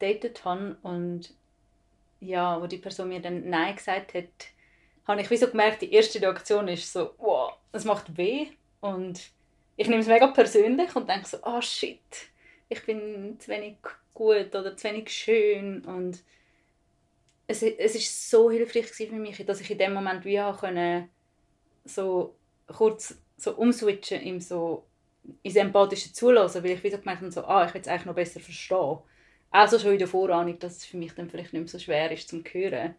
[0.00, 1.32] datet habe und
[2.20, 4.24] ja, wo die Person mir dann Nein gesagt hat,
[5.06, 8.48] habe ich wie so gemerkt, die erste Reaktion ist so, wow, es macht weh
[8.80, 9.20] und
[9.76, 12.00] ich nehme es mega persönlich und denke so, ah shit,
[12.68, 13.76] ich bin zu wenig
[14.12, 16.22] gut oder zu wenig schön und
[17.46, 21.10] es, es ist so hilfreich für mich, dass ich in dem Moment wie können,
[21.84, 22.36] so
[22.66, 24.86] kurz so umswitchen im so
[25.42, 28.06] ins empathische Zulassen, weil ich wie so gemerkt habe, so, ah, ich will es eigentlich
[28.06, 28.98] noch besser verstehen.
[29.50, 32.10] Also schon in der Vorahnung, dass es für mich dann vielleicht nicht mehr so schwer
[32.10, 32.94] ist zum Hören.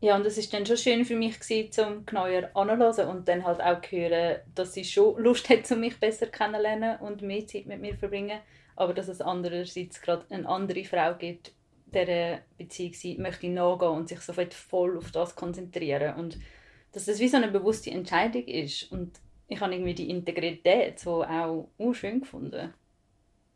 [0.00, 3.44] Ja, und es ist dann schon schön für mich gewesen, zum genauer anzuhören und dann
[3.44, 7.66] halt auch hören, dass sie schon Lust hat, um mich besser kennenzulernen und mehr Zeit
[7.66, 8.38] mit mir verbringen,
[8.76, 11.52] aber dass es andererseits gerade eine andere Frau gibt,
[11.92, 16.38] der Beziehung sie möchte nachgehen und sich so voll auf das konzentrieren und
[16.92, 21.24] dass das wie so eine bewusste Entscheidung ist und ich habe irgendwie die Integrität so
[21.24, 22.74] auch auch schön gefunden.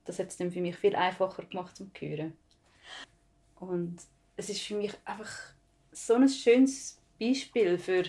[0.05, 2.33] Das hat es dann für mich viel einfacher gemacht zum Hören.
[3.61, 3.99] Und
[4.37, 5.31] es ist für mich einfach
[5.93, 8.05] so ein schönes Beispiel für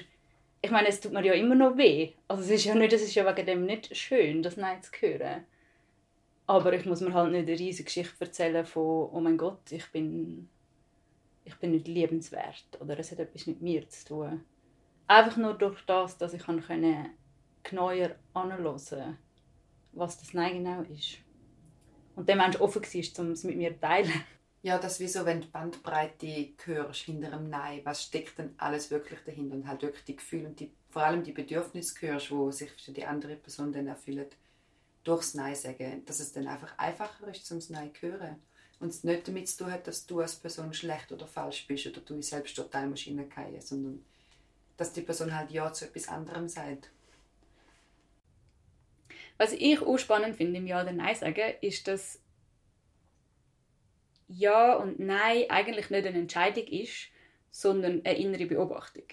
[0.65, 2.13] ich meine, es tut mir ja immer noch weh.
[2.30, 4.91] Also es ist ja nicht, es ist ja wegen dem nicht schön, das Nein zu
[5.01, 5.43] hören.
[6.45, 9.89] Aber ich muss mir halt nicht eine riesige Geschichte erzählen von «Oh mein Gott, ich
[9.91, 10.49] bin,
[11.45, 14.43] ich bin nicht liebenswert» oder «Es hat etwas mit mir zu tun».
[15.07, 16.63] Einfach nur durch das, dass ich kann
[17.63, 19.17] genauer anhören
[19.93, 21.19] was das Nein genau ist.
[22.15, 24.11] Und der Mensch offen war, um es mit mir zu teilen.
[24.63, 28.55] Ja, das ist wie so, wenn die Bandbreite hörst hinter einem Nein, was steckt denn
[28.57, 32.31] alles wirklich dahinter und halt wirklich die Gefühle und die, vor allem die Bedürfnisse hörst,
[32.31, 34.27] wo sich die andere Person dann erfüllen,
[35.04, 38.41] durchs Nein sagen, dass es dann einfach einfacher ist, zum Nein zu hören.
[38.80, 41.88] Und es nicht damit zu tun hat, dass du als Person schlecht oder falsch bist
[41.88, 44.04] oder du dich selbst total musst hineingehen, sondern
[44.78, 46.89] dass die Person halt Ja zu etwas anderem sagt.
[49.38, 52.20] Was ich auch spannend finde im Ja oder Nein sagen, ist, dass
[54.28, 57.08] Ja und Nein eigentlich nicht eine Entscheidung ist,
[57.51, 59.06] sondern eine innere Beobachtung.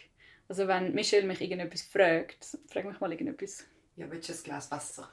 [0.48, 3.64] Also wenn Michelle mich irgendetwas fragt, frag mich mal irgendetwas,
[3.96, 5.08] Ja, willst du ein Glas Wasser?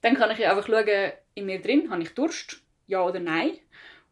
[0.00, 2.62] Dann kann ich einfach schauen, in mir drin, habe ich Durst?
[2.86, 3.58] Ja oder Nein?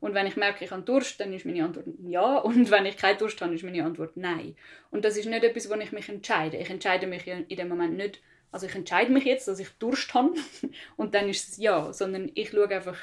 [0.01, 2.39] Und wenn ich merke, ich habe Durst, dann ist meine Antwort ja.
[2.39, 4.55] Und wenn ich keinen Durst habe, ist meine Antwort nein.
[4.91, 6.57] Und das ist nicht etwas, wo ich mich entscheide.
[6.57, 8.21] Ich entscheide mich in dem Moment nicht,
[8.51, 10.35] also ich entscheide mich jetzt, dass ich Durst habe
[10.97, 12.99] und dann ist es ja, sondern ich schaue einfach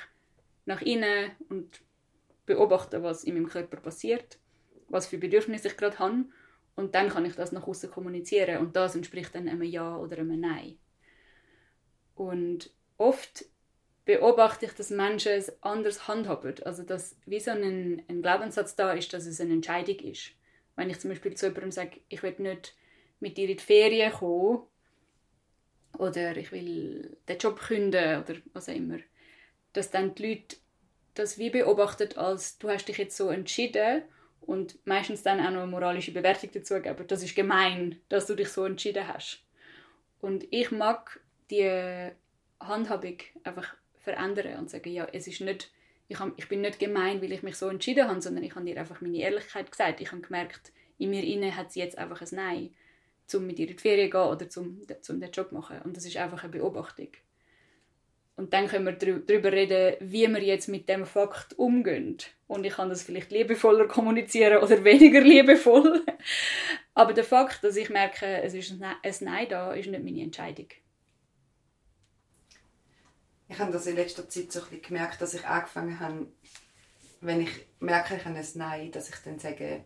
[0.66, 1.82] nach innen und
[2.46, 4.40] beobachte, was in meinem Körper passiert,
[4.88, 6.26] was für Bedürfnisse ich gerade habe
[6.76, 10.18] und dann kann ich das nach außen kommunizieren und das entspricht dann einem Ja oder
[10.18, 10.78] einem Nein.
[12.16, 13.46] Und oft
[14.06, 16.56] beobachte ich, dass Menschen es anders handhaben.
[16.64, 20.32] Also dass wie so ein, ein Glaubenssatz da ist, dass es eine Entscheidung ist.
[20.76, 22.76] Wenn ich zum Beispiel zu jemandem sage, ich will nicht
[23.20, 24.64] mit dir in die Ferien kommen,
[25.98, 28.98] oder ich will den Job künden oder was auch immer,
[29.74, 30.58] dass dann die Leute
[31.14, 34.04] das wie beobachtet als du hast dich jetzt so entschieden
[34.42, 37.08] und meistens dann auch noch eine moralische Bewertung dazu geben.
[37.08, 39.44] Das ist gemein, dass du dich so entschieden hast.
[40.20, 41.20] Und ich mag
[41.50, 42.12] die
[42.60, 45.72] Handhabung einfach verändern und sagen, ja, es ist nicht,
[46.08, 48.66] ich, hab, ich bin nicht gemein, weil ich mich so entschieden habe, sondern ich habe
[48.66, 50.02] dir einfach meine Ehrlichkeit gesagt.
[50.02, 52.70] Ich habe gemerkt, in mir inne hat sie jetzt einfach ein Nein,
[53.34, 55.82] um mit ihr in die Ferien gehen oder zum, zum den Job machen.
[55.84, 57.10] Und das ist einfach eine Beobachtung.
[58.38, 62.18] Und dann können wir darüber reden, wie wir jetzt mit dem Fakt umgehen.
[62.48, 66.06] Und ich kann das vielleicht liebevoller kommunizieren oder weniger liebevoll.
[66.94, 70.68] Aber der Fakt, dass ich merke, es ist ein Nein da, ist nicht meine Entscheidung.
[73.48, 76.28] Ich habe das in letzter Zeit so ein gemerkt, dass ich angefangen habe,
[77.22, 79.86] wenn ich merke, ich habe ein Nein, dass ich dann sage,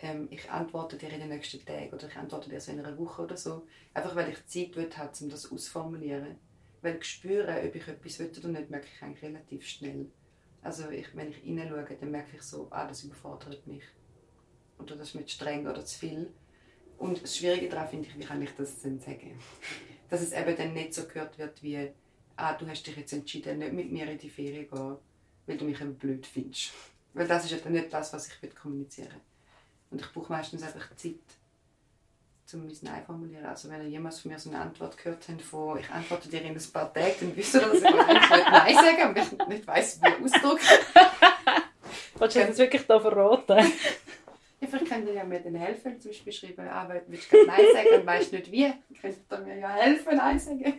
[0.00, 2.98] ähm, ich antworte dir in den nächsten Tagen oder ich antworte dir so in einer
[2.98, 3.66] Woche oder so.
[3.94, 6.36] Einfach weil ich Zeit will, habe, um das auszuformulieren.
[6.82, 10.10] Weil ich spüre, ob ich etwas will oder nicht, merke ich eigentlich relativ schnell.
[10.62, 13.84] Also ich, wenn ich hineinschaue, dann merke ich so, ah, das überfordert mich.
[14.78, 16.34] Oder das ist mir zu streng oder zu viel.
[16.98, 19.38] Und das Schwierige daran finde ich, wie kann ich das denn sagen?
[20.10, 21.90] Dass es eben dann nicht so gehört wird wie,
[22.36, 24.96] ah, du hast dich jetzt entschieden, nicht mit mir in die Ferien zu gehen,
[25.46, 26.72] weil du mich eben blöd findest.
[27.12, 29.20] Weil das ist ja dann nicht das, was ich kommunizieren will.
[29.90, 31.14] Und ich brauche meistens einfach Zeit,
[32.52, 33.46] um mein Nein formulieren.
[33.46, 36.42] Also wenn ihr jemals von mir so eine Antwort gehört habt von «Ich antworte dir
[36.42, 40.00] in ein paar Tagen», dann wisst ihr, dass ich Nein sagen aber ich nicht weiss,
[40.00, 40.60] wie ausdrücken.
[42.18, 43.72] Willst du das wirklich da verraten?
[44.60, 47.66] Ja, vielleicht könnt ihr ja mir dann helfen, zum Beispiel schreiben, ah, willst du Nein
[47.74, 50.74] sagen und weißt nicht wie, könnt ihr mir ja helfen, Nein sagen.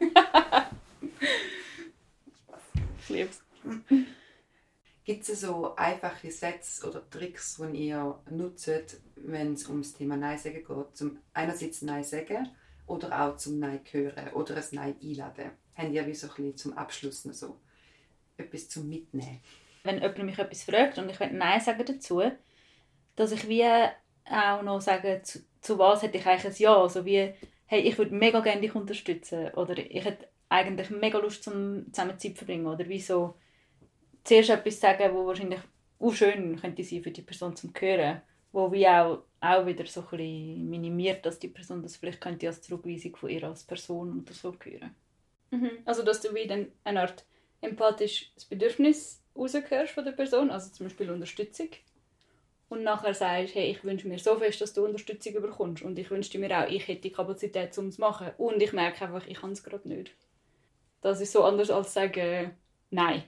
[1.26, 2.62] Spaß.
[3.00, 3.44] Ich liebe es.
[5.06, 10.40] Gibt es so einfache Sätze oder Tricks, die ihr nutzt, wenn es ums Thema Nein
[10.40, 10.98] sagen geht?
[10.98, 12.50] Zum einerseits Nein sagen
[12.88, 15.52] oder auch zum Nein hören oder ein Nein einladen?
[15.76, 17.60] Haben ihr wie so ein bisschen zum Abschluss noch so
[18.38, 19.42] etwas zum Mitnehmen?
[19.84, 22.24] Wenn jemand mich etwas fragt und ich will Nein sagen dazu,
[23.16, 27.06] dass ich wie auch noch sage, zu, zu was hätte ich eigentlich ein Ja, also
[27.06, 27.32] wie,
[27.68, 32.20] hey, ich würde mega gerne dich unterstützen oder ich hätte eigentlich mega Lust, zum zusammen
[32.20, 33.36] Zeit verbringen oder wie so,
[34.24, 35.62] zuerst etwas sagen, wo wahrscheinlich
[36.00, 38.22] auch schön könnte sein für die Person zum Hören,
[38.52, 42.62] wo wie auch, auch wieder so ein minimiert, dass die Person das vielleicht könnte als
[42.62, 44.96] Zurückweisung von ihr als Person oder so hören.
[45.52, 45.72] Mhm.
[45.86, 47.26] Also dass du wie dann eine Art
[47.62, 51.70] empathisches Bedürfnis raushörst von der Person, also zum Beispiel Unterstützung
[52.70, 56.10] und nachher sagst, hey, ich wünsche mir so fest, dass du Unterstützung bekommst und ich
[56.10, 59.28] wünschte mir auch, ich hätte die Kapazität, um es zu machen und ich merke einfach,
[59.28, 60.16] ich kann es gerade nicht.
[61.06, 62.58] Das ist so anders als sagen,
[62.90, 63.22] nein.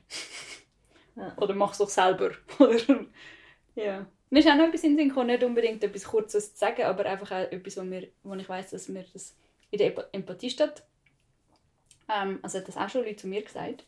[1.16, 1.38] Ja.
[1.38, 2.32] Oder mach es doch selber.
[3.76, 4.08] ja.
[4.32, 7.06] Mir ist auch noch etwas in den Sinn nicht unbedingt etwas Kurzes zu sagen, aber
[7.06, 9.38] einfach auch etwas, wo, mir, wo ich weiß, dass mir das
[9.70, 10.82] in der Empathie steht.
[12.10, 13.86] Ähm, also hat das auch schon Leute zu mir gesagt,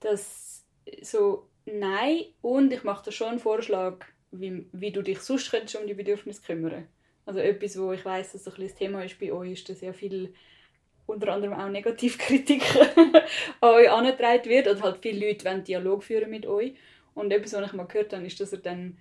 [0.00, 0.64] dass
[1.02, 5.76] so nein und ich mache dir schon einen Vorschlag, wie, wie du dich sonst könntest
[5.76, 6.88] um die Bedürfnisse kümmern.
[7.26, 9.82] Also etwas, wo ich weiß, dass so ein das Thema ist bei euch, ist, dass
[9.82, 10.32] ja viel
[11.12, 12.62] unter anderem auch Negativkritik
[13.60, 16.74] an euch angetragen wird oder halt viele Leute wollen Dialog führen mit euch.
[17.14, 18.98] Und etwas, was ich mal gehört habe, ist, dass er dann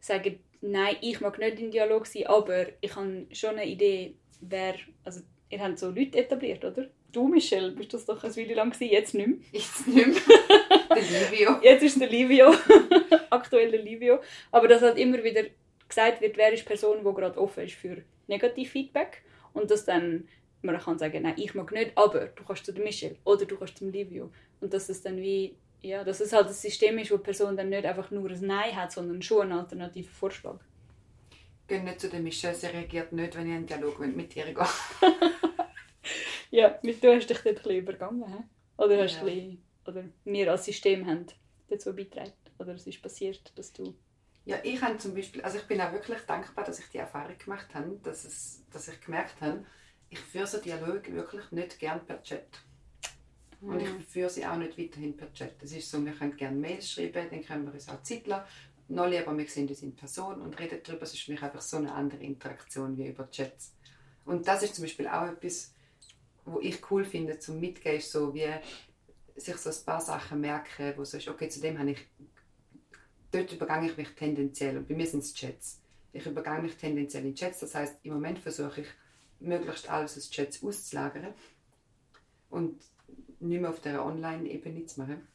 [0.00, 0.30] sagt,
[0.60, 4.74] nein, ich mag nicht in Dialog sein, aber ich habe schon eine Idee, wer,
[5.04, 5.20] also
[5.50, 6.88] ihr habt so Leute etabliert, oder?
[7.10, 9.38] Du, Michelle, bist das doch ein Weile lang gewesen, jetzt nicht mehr.
[9.52, 10.16] Jetzt nicht mehr.
[10.88, 11.58] der Livio.
[11.62, 12.54] Jetzt ist der Livio,
[13.30, 14.20] aktuell der Livio.
[14.50, 15.42] Aber dass halt immer wieder
[15.88, 19.22] gesagt wird, wer ist die Person, die gerade offen ist für Negativfeedback
[19.52, 20.26] und dass dann
[20.62, 23.56] man kann sagen, nein, ich mag nicht, aber du kannst zu der Michelle oder du
[23.56, 24.30] kannst zum Livio.
[24.60, 27.56] Und dass es dann wie, ja, dass es halt ein System ist, wo die Person
[27.56, 30.58] dann nicht einfach nur ein Nein hat, sondern schon einen alternativen Vorschlag.
[31.66, 34.54] Geht nicht zu der Michelle, sie reagiert nicht, wenn ich einen Dialog mit ihr gehe.
[36.50, 38.44] ja, du hast dich dort ein bisschen übergangen, he?
[38.76, 39.24] oder hast ja.
[39.24, 41.26] bisschen, oder wir als System haben
[41.68, 43.94] dazu beigetragen, oder es ist passiert, dass du
[44.44, 47.38] ja, ich habe zum Beispiel, also ich bin auch wirklich dankbar, dass ich die Erfahrung
[47.38, 49.64] gemacht habe, dass, es, dass ich gemerkt habe,
[50.12, 52.46] ich führe so Dialoge wirklich nicht gern per Chat.
[53.62, 54.02] Und ich mhm.
[54.02, 55.62] führe sie auch nicht weiterhin per Chat.
[55.62, 58.46] Das ist so, wir können gerne Mails schreiben, dann können wir uns auch Zeit lassen.
[58.88, 61.04] Noch lieber, wir sehen uns in Person und reden darüber.
[61.04, 63.74] Es ist für mich einfach so eine andere Interaktion wie über Chats.
[64.26, 65.72] Und das ist zum Beispiel auch etwas,
[66.44, 68.48] wo ich cool finde zum Mitgehen, ist so wie
[69.36, 72.06] sich so ein paar Sachen merken, wo so ist, okay, zu dem habe ich,
[73.30, 75.80] dort übergange ich mich tendenziell, und bei mir sind es Chats.
[76.12, 78.88] Ich übergange mich tendenziell in Chats, das heißt, im Moment versuche ich,
[79.42, 81.34] möglichst alles aus Chats auszulagern
[82.50, 82.80] und
[83.40, 85.26] nicht mehr auf der Online-Ebene zu machen.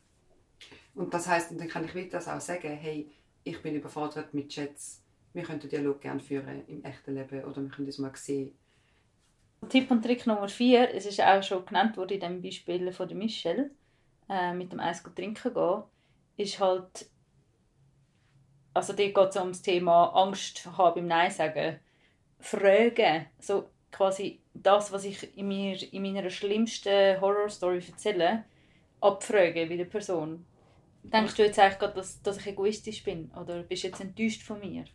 [0.95, 3.11] Und das heißt, dann kann ich wieder das auch sagen, hey,
[3.43, 5.03] ich bin überfordert mit Chats,
[5.33, 8.57] wir können den Dialog gerne führen im echten Leben oder wir können das mal sehen.
[9.69, 13.07] Tipp und Trick Nummer 4, es ist auch schon genannt worden in dem Beispiel von
[13.07, 13.71] der Michelle,
[14.29, 15.83] äh, mit dem Eis trinken gehen,
[16.37, 17.09] ist halt,
[18.73, 21.79] also dort geht es um das Thema Angst haben beim Nein sagen.
[22.39, 28.43] Fragen, so quasi das, was ich in, mir, in meiner schlimmsten Horror-Story erzähle,
[29.01, 30.45] abfragen bei der Person.
[31.03, 33.31] Denkst du jetzt eigentlich gerade, dass, dass ich egoistisch bin?
[33.31, 34.85] Oder bist du jetzt enttäuscht von mir?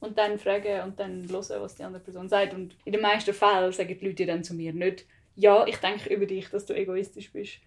[0.00, 2.54] Und dann fragen und dann hören, was die andere Person sagt.
[2.54, 6.14] Und in den meisten Fällen sagen die Leute dann zu mir nicht, ja, ich denke
[6.14, 7.58] über dich, dass du egoistisch bist.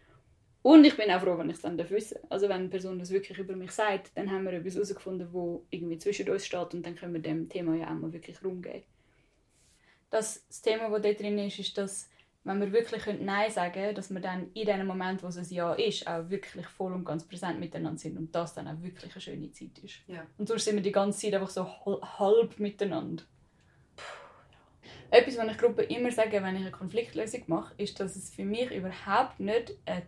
[0.62, 3.12] Und ich bin auch froh, wenn ich es dann wissen Also wenn eine Person das
[3.12, 6.86] wirklich über mich sagt, dann haben wir etwas herausgefunden, wo irgendwie zwischen uns steht und
[6.86, 8.62] dann können wir dem Thema ja auch mal wirklich Raum.
[10.10, 12.10] Das, das Thema, das da drin ist, ist, dass
[12.48, 15.46] wenn wir wirklich Nein sagen können, dass wir dann in dem Moment, wo es ein
[15.50, 19.12] Ja ist, auch wirklich voll und ganz präsent miteinander sind und das dann auch wirklich
[19.12, 19.96] eine schöne Zeit ist.
[20.08, 20.26] Ja.
[20.38, 23.24] Und sonst sind wir die ganze Zeit einfach so halb miteinander.
[25.10, 28.46] Etwas, was ich Gruppe immer sage, wenn ich eine Konfliktlösung mache, ist, dass es für
[28.46, 30.04] mich überhaupt nicht ein,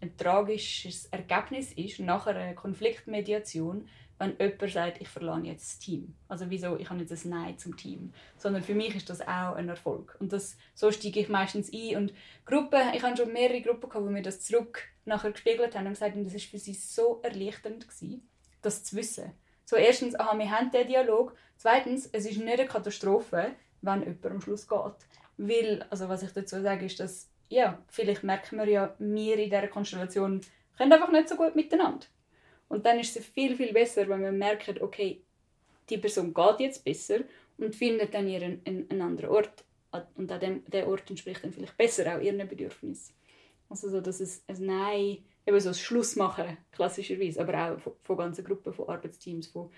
[0.00, 3.88] ein tragisches Ergebnis ist nach einer Konfliktmediation,
[4.18, 6.14] wenn jemand sagt, ich verlange jetzt das Team.
[6.28, 8.12] Also wieso, ich habe jetzt ein Nein zum Team.
[8.36, 10.14] Sondern für mich ist das auch ein Erfolg.
[10.20, 11.96] Und das, so steige ich meistens ein.
[11.96, 12.12] Und
[12.44, 15.94] Gruppen, ich habe schon mehrere Gruppen gehabt, wo mir das zurück nachher gespiegelt haben und
[15.94, 18.28] gesagt haben, das war für sie so erleichternd gewesen,
[18.60, 19.32] das zu wissen.
[19.64, 21.34] So erstens, aha, wir haben diesen Dialog.
[21.56, 24.94] Zweitens, es ist nicht eine Katastrophe, wenn jemand am Schluss geht.
[25.38, 29.50] Weil, also was ich dazu sage, ist, dass, ja, vielleicht merken wir ja, wir in
[29.50, 30.40] dieser Konstellation
[30.78, 32.06] können einfach nicht so gut miteinander.
[32.68, 35.20] Und dann ist es viel, viel besser, wenn man merkt, okay,
[35.90, 37.18] die Person geht jetzt besser
[37.58, 39.64] und findet dann ihren, einen, einen anderen Ort.
[40.14, 43.12] Und an dem, der Ort entspricht dann vielleicht besser auch ihren Bedürfnissen.
[43.68, 47.92] Also so, dass es ein Nein, eben so ein Schluss machen, klassischerweise, aber auch von,
[48.04, 49.70] von ganzen Gruppen, von Arbeitsteams, von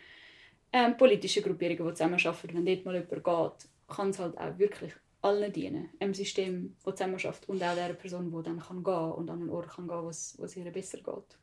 [0.74, 2.54] ähm, politischen Gruppierungen, die zusammenarbeiten.
[2.54, 3.24] Wenn dort mal jemand
[3.58, 4.92] geht, kann es halt auch wirklich
[5.22, 5.90] allen dienen.
[6.00, 9.50] Einem System, das zusammenarbeitet und auch der Person, die dann kann gehen und an einen
[9.50, 11.38] Ort kann gehen, wo es ihr besser geht.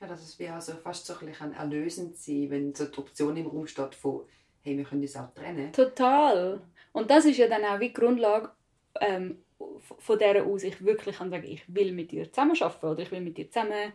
[0.00, 3.36] Ja, dass es wie also fast so ein bisschen erlösend sein wenn so die Option
[3.36, 4.22] im Raum steht von
[4.62, 5.72] hey, wir können uns auch trennen.
[5.72, 6.60] Total.
[6.92, 8.50] Und das ist ja dann auch wie die Grundlage
[9.00, 9.38] ähm,
[9.78, 13.20] von dieser aus ich wirklich kann sagen, ich will mit dir zusammenarbeiten oder ich will
[13.20, 13.92] mit dir zusammen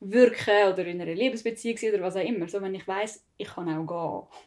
[0.00, 2.48] wirken oder in einer Liebesbeziehung sein oder was auch immer.
[2.48, 4.40] So, wenn ich weiß, ich kann auch gehen,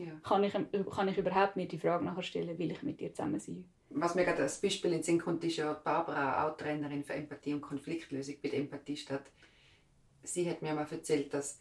[0.00, 0.12] ja.
[0.22, 3.40] kann, ich, kann ich überhaupt mir die Frage nachher stellen, will ich mit dir zusammen
[3.40, 3.64] sein.
[3.90, 7.14] Was mir gerade als Beispiel in den Sinn kommt, ist ja Barbara, auch Trainerin für
[7.14, 9.24] Empathie und Konfliktlösung bei der Empathie statt
[10.22, 11.60] sie hat mir mal erzählt, dass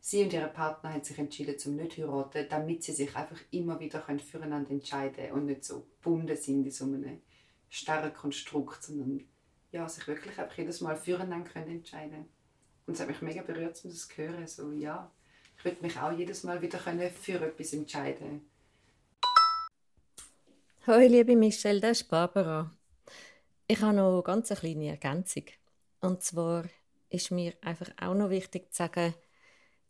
[0.00, 3.78] sie und ihre Partner haben sich entschieden zum nicht heiraten, damit sie sich einfach immer
[3.80, 7.20] wieder füreinander entscheiden können und nicht so gebunden sind in so einem
[7.68, 9.24] starren Konstrukt, sondern
[9.70, 12.26] ja, sich wirklich einfach jedes Mal füreinander können entscheiden
[12.86, 14.46] Und es hat mich mega berührt, um das zu hören.
[14.46, 15.10] So, ja,
[15.64, 18.46] würde mich auch jedes Mal wieder können für etwas entscheiden
[20.84, 22.68] Hallo liebe Michelle, das ist Barbara.
[23.68, 25.44] Ich habe noch eine ganz kleine Ergänzung.
[26.00, 26.64] Und zwar
[27.08, 29.14] ist mir einfach auch noch wichtig zu sagen,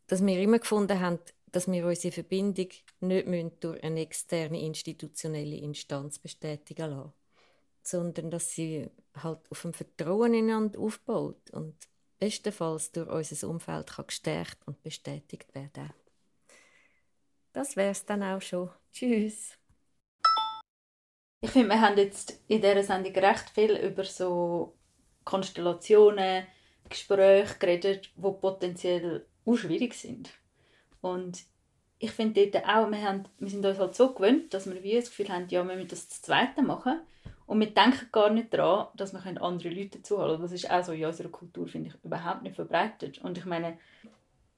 [0.06, 1.18] dass wir immer gefunden haben,
[1.50, 2.68] dass wir unsere Verbindung
[3.00, 7.12] nicht durch eine externe institutionelle Instanz bestätigen lassen,
[7.82, 11.74] sondern dass sie halt auf dem Vertrauen ineinander aufbaut und
[12.22, 15.92] bestenfalls durch unser Umfeld kann gestärkt und bestätigt werden.
[17.52, 18.70] Das wäre es dann auch schon.
[18.92, 19.58] Tschüss.
[21.40, 24.78] Ich finde, wir haben jetzt in dieser Sendung recht viel über so
[25.24, 26.46] Konstellationen,
[26.88, 30.30] Gespräche geredet, die potenziell auch schwierig sind.
[31.00, 31.42] Und
[31.98, 34.94] ich finde dort auch, wir, haben, wir sind uns halt so gewöhnt, dass wir wie
[34.94, 37.00] das Gefühl haben, ja, wir müssen das zu zweite machen.
[37.52, 40.92] Und wir denken gar nicht daran, dass wir andere Leute zuhören Das ist auch so
[40.92, 43.18] in unserer Kultur, finde ich, überhaupt nicht verbreitet.
[43.18, 43.76] Und ich meine,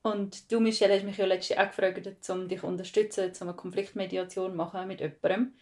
[0.03, 3.57] und du, Michelle, hast mich ja letztens auch gefragt, um dich zu unterstützen, um eine
[3.57, 5.55] Konfliktmediation machen mit jemandem.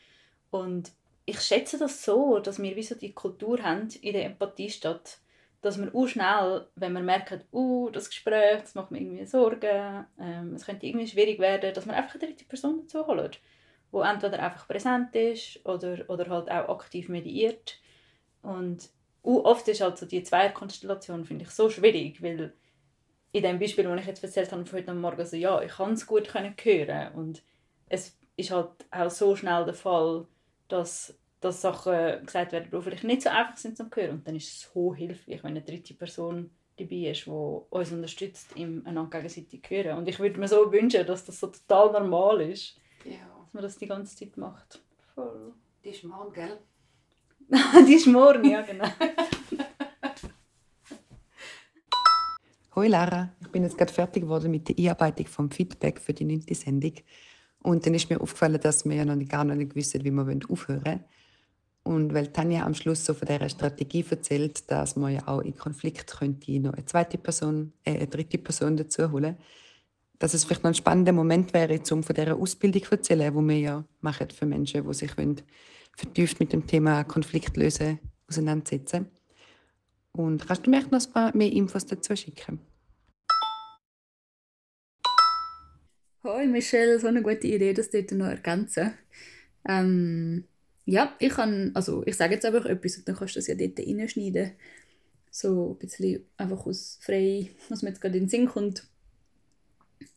[0.50, 0.92] Und
[1.24, 5.18] ich schätze das so, dass wir wie so die Kultur haben in der Empathie statt
[5.62, 10.04] dass man auch schnell, wenn man merkt, uh, das Gespräch, das macht mir irgendwie Sorgen,
[10.18, 13.06] ähm, es könnte irgendwie schwierig werden, dass man einfach eine dritte Person dazu
[13.92, 17.78] die entweder einfach präsent ist oder, oder halt auch aktiv mediiert.
[18.42, 18.90] Und
[19.22, 22.52] oft ist halt so die Zweierkonstellation, finde ich, so schwierig, weil
[23.32, 25.92] in dem Beispiel, das ich jetzt erzählt habe, von heute Morgen, so, ja, ich kann
[25.92, 27.42] es gut hören und
[27.88, 30.26] es ist halt auch so schnell der Fall,
[30.68, 34.10] dass dass Sachen gesagt werden, die vielleicht nicht so einfach sind zu hören.
[34.10, 38.56] Und dann ist es so hilfreich, wenn eine dritte Person dabei ist, die uns unterstützt,
[38.56, 39.98] im einander gegenseitig hören.
[39.98, 43.31] Und ich würde mir so wünschen, dass das so total normal ist, ja.
[43.52, 44.82] Dass man das die ganze Zeit macht.
[45.14, 45.52] Voll.
[45.84, 46.58] Die ist morgen, gell?
[47.86, 48.88] die ist morgen, ja genau.
[52.74, 56.24] Hoi Lara, ich bin jetzt gerade fertig geworden mit der Einarbeitung vom Feedback für die
[56.24, 56.44] 9.
[56.54, 56.94] Sendung.
[57.62, 60.10] Und dann ist mir aufgefallen, dass wir ja noch nicht, gar noch nicht wissen, wie
[60.10, 61.04] wir aufhören wollen.
[61.82, 65.54] Und weil Tanja am Schluss so von dieser Strategie erzählt, dass man ja auch in
[65.54, 69.36] Konflikt könnte noch eine zweite Person, äh, eine dritte Person dazu holen,
[70.22, 73.48] dass es vielleicht noch ein spannender Moment wäre, um von dieser Ausbildung zu erzählen, die
[73.48, 75.10] wir ja machen für Menschen, die sich
[75.96, 77.98] vertieft mit dem Thema Konfliktlösen
[78.28, 79.06] auseinandersetzen.
[80.12, 82.60] Und kannst du mir noch ein paar mehr Infos dazu schicken?
[86.22, 88.92] Hoi Michelle, so eine gute Idee, das dort noch ergänzen.
[89.68, 90.44] Ähm,
[90.84, 93.56] ja, ich kann, also ich sage jetzt einfach etwas und dann kannst du das ja
[93.56, 94.52] dort reinschneiden.
[95.32, 98.86] So ein bisschen einfach aus frei, was mir jetzt gerade in den Sinn kommt.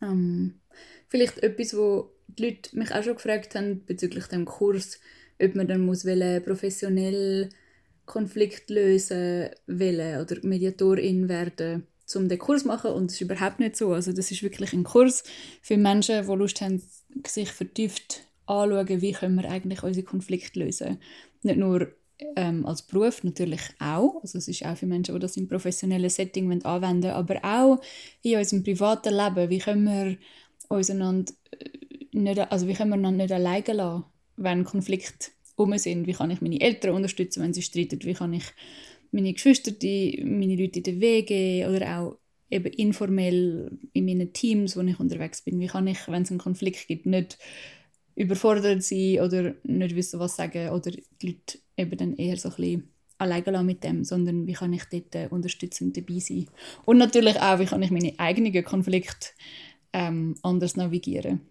[0.02, 0.62] Ähm,
[1.08, 5.00] vielleicht etwas, wo die Leute mich auch schon gefragt haben bezüglich dem Kurs,
[5.42, 7.50] ob man dann muss wollen, professionell
[8.06, 13.60] Konflikt lösen wollen oder Mediatorin werden um den Kurs zu machen und das ist überhaupt
[13.60, 13.94] nicht so.
[13.94, 15.24] Also das ist wirklich ein Kurs
[15.62, 16.82] für Menschen, die Lust haben,
[17.26, 21.00] sich vertieft anschauen, wie können wir eigentlich unsere Konflikte lösen.
[21.42, 21.92] Nicht nur
[22.36, 24.22] ähm, als Beruf, natürlich auch.
[24.22, 27.82] Also es ist auch für Menschen, die das im professionellen Setting anwenden wollen, aber auch
[28.22, 29.50] in unserem privaten Leben.
[29.50, 30.18] Wie können wir
[30.70, 30.96] uns äh,
[32.12, 34.04] nicht, also wie können wir nicht alleine lassen,
[34.38, 36.08] wenn Konflikte um sind?
[36.08, 38.04] Wie kann ich meine Eltern unterstützen, wenn sie streiten?
[38.04, 38.46] Wie kann ich
[39.12, 42.18] meine Geschwister, die, meine Leute in der Wege oder auch
[42.50, 45.60] eben informell in meinen Teams, wo ich unterwegs bin.
[45.60, 47.38] Wie kann ich, wenn es einen Konflikt gibt, nicht
[48.16, 52.56] überfordert sein oder nicht wissen, was sagen oder die Leute eben dann eher so ein
[52.56, 56.48] bisschen alleine mit dem, sondern wie kann ich dort äh, unterstützend dabei sein.
[56.86, 59.28] Und natürlich auch, wie kann ich meine eigenen Konflikte
[59.94, 61.42] ähm, anders navigieren.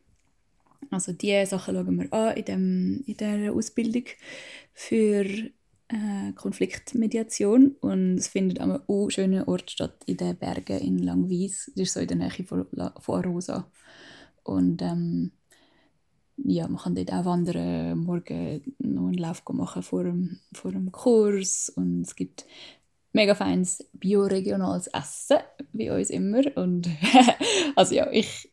[0.91, 4.05] Also diese Sachen schauen wir an in, dem, in dieser Ausbildung
[4.75, 5.25] für
[5.89, 11.73] äh, Konfliktmediation und es findet an einem schönen Ort statt, in den Bergen in Langwies.
[11.75, 12.67] Das ist so in der Nähe von,
[13.01, 13.71] von Arosa.
[14.43, 15.33] Und ähm,
[16.37, 20.91] ja, man kann dort auch wandern, morgen noch einen Lauf machen vor dem, vor dem
[20.93, 22.47] Kurs und es gibt
[23.13, 25.39] mega feines bioregionales Essen,
[25.73, 26.43] wie uns immer.
[26.57, 26.89] Und
[27.77, 28.51] also ja, ich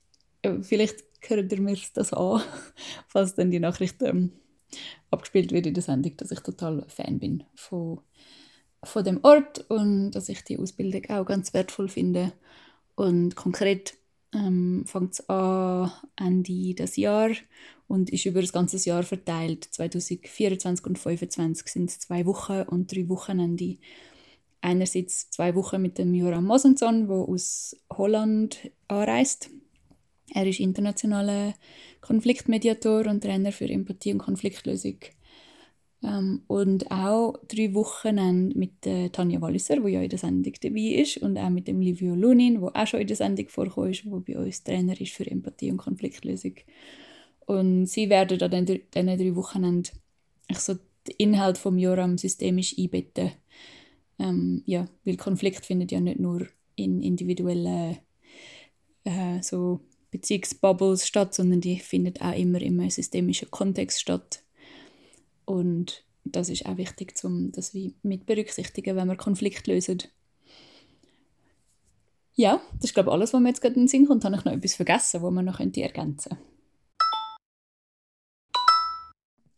[0.61, 2.41] vielleicht hört ihr mir das an,
[3.07, 4.31] falls dann die Nachricht ähm,
[5.09, 7.99] abgespielt wird in der Sendung, dass ich total Fan bin von,
[8.83, 12.31] von dem Ort und dass ich die Ausbildung auch ganz wertvoll finde.
[12.95, 13.95] Und konkret
[14.33, 17.37] ähm, fängt es an Ende des Jahres
[17.87, 19.65] und ist über das ganze Jahr verteilt.
[19.71, 23.77] 2024 und 2025 sind es zwei Wochen und drei Wochenende.
[24.61, 29.49] Einerseits zwei Wochen mit dem Joram Mosenson, der aus Holland anreist
[30.33, 31.53] er ist internationaler
[31.99, 34.95] Konfliktmediator und Trainer für Empathie und Konfliktlösung.
[36.03, 40.79] Ähm, und auch drei Wochen mit äh, Tanja Walliser, die ja in der Sendung dabei
[40.79, 44.05] ist, und auch mit dem Livio Lunin, der auch schon in der Sendung vorkommt, ist,
[44.05, 46.55] der bei uns Trainer ist für Empathie und Konfliktlösung.
[47.45, 49.83] Und sie werden an diesen drei Wochen
[50.53, 50.73] so
[51.07, 53.31] den Inhalt vom Joram systemisch einbetten.
[54.19, 57.97] Ähm, ja, weil Konflikt findet ja nicht nur in individuellen
[59.03, 59.81] äh, so
[60.11, 64.43] Beziehungsbubbles statt, sondern die findet auch immer in einem systemischen Kontext statt.
[65.45, 70.03] Und das ist auch wichtig, um das wie mit berücksichtigen, wenn wir Konflikt lösen.
[72.33, 74.23] Ja, das ist glaube ich alles, was mir jetzt gerade in den Sinn kommt.
[74.23, 76.37] Habe ich noch etwas vergessen, was man noch könnte ergänzen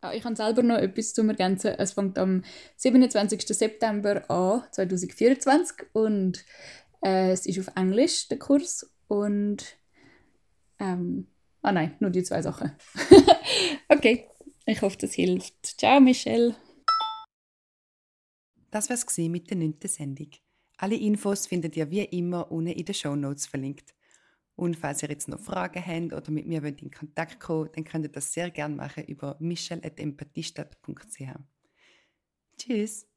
[0.01, 1.75] ah, Ich habe selber noch etwas zu ergänzen.
[1.77, 2.43] Es fängt am
[2.77, 3.45] 27.
[3.47, 6.43] September an, 2024 und
[7.03, 8.89] äh, es ist auf Englisch, der Kurs.
[9.07, 9.77] Und
[10.79, 11.27] ähm,
[11.61, 12.71] ah nein, nur die zwei Sachen.
[13.89, 14.27] okay,
[14.65, 15.79] ich hoffe, das hilft.
[15.79, 16.55] Ciao, Michelle.
[18.71, 19.75] Das war es mit der 9.
[19.85, 20.31] Sendung.
[20.77, 23.93] Alle Infos findet ihr wie immer unten in den Show Notes verlinkt.
[24.55, 28.05] Und falls ihr jetzt noch Fragen habt oder mit mir in Kontakt kommen dann könnt
[28.05, 31.21] ihr das sehr gerne machen über michelle.empathiestadt.ch.
[32.57, 33.12] Tschüss!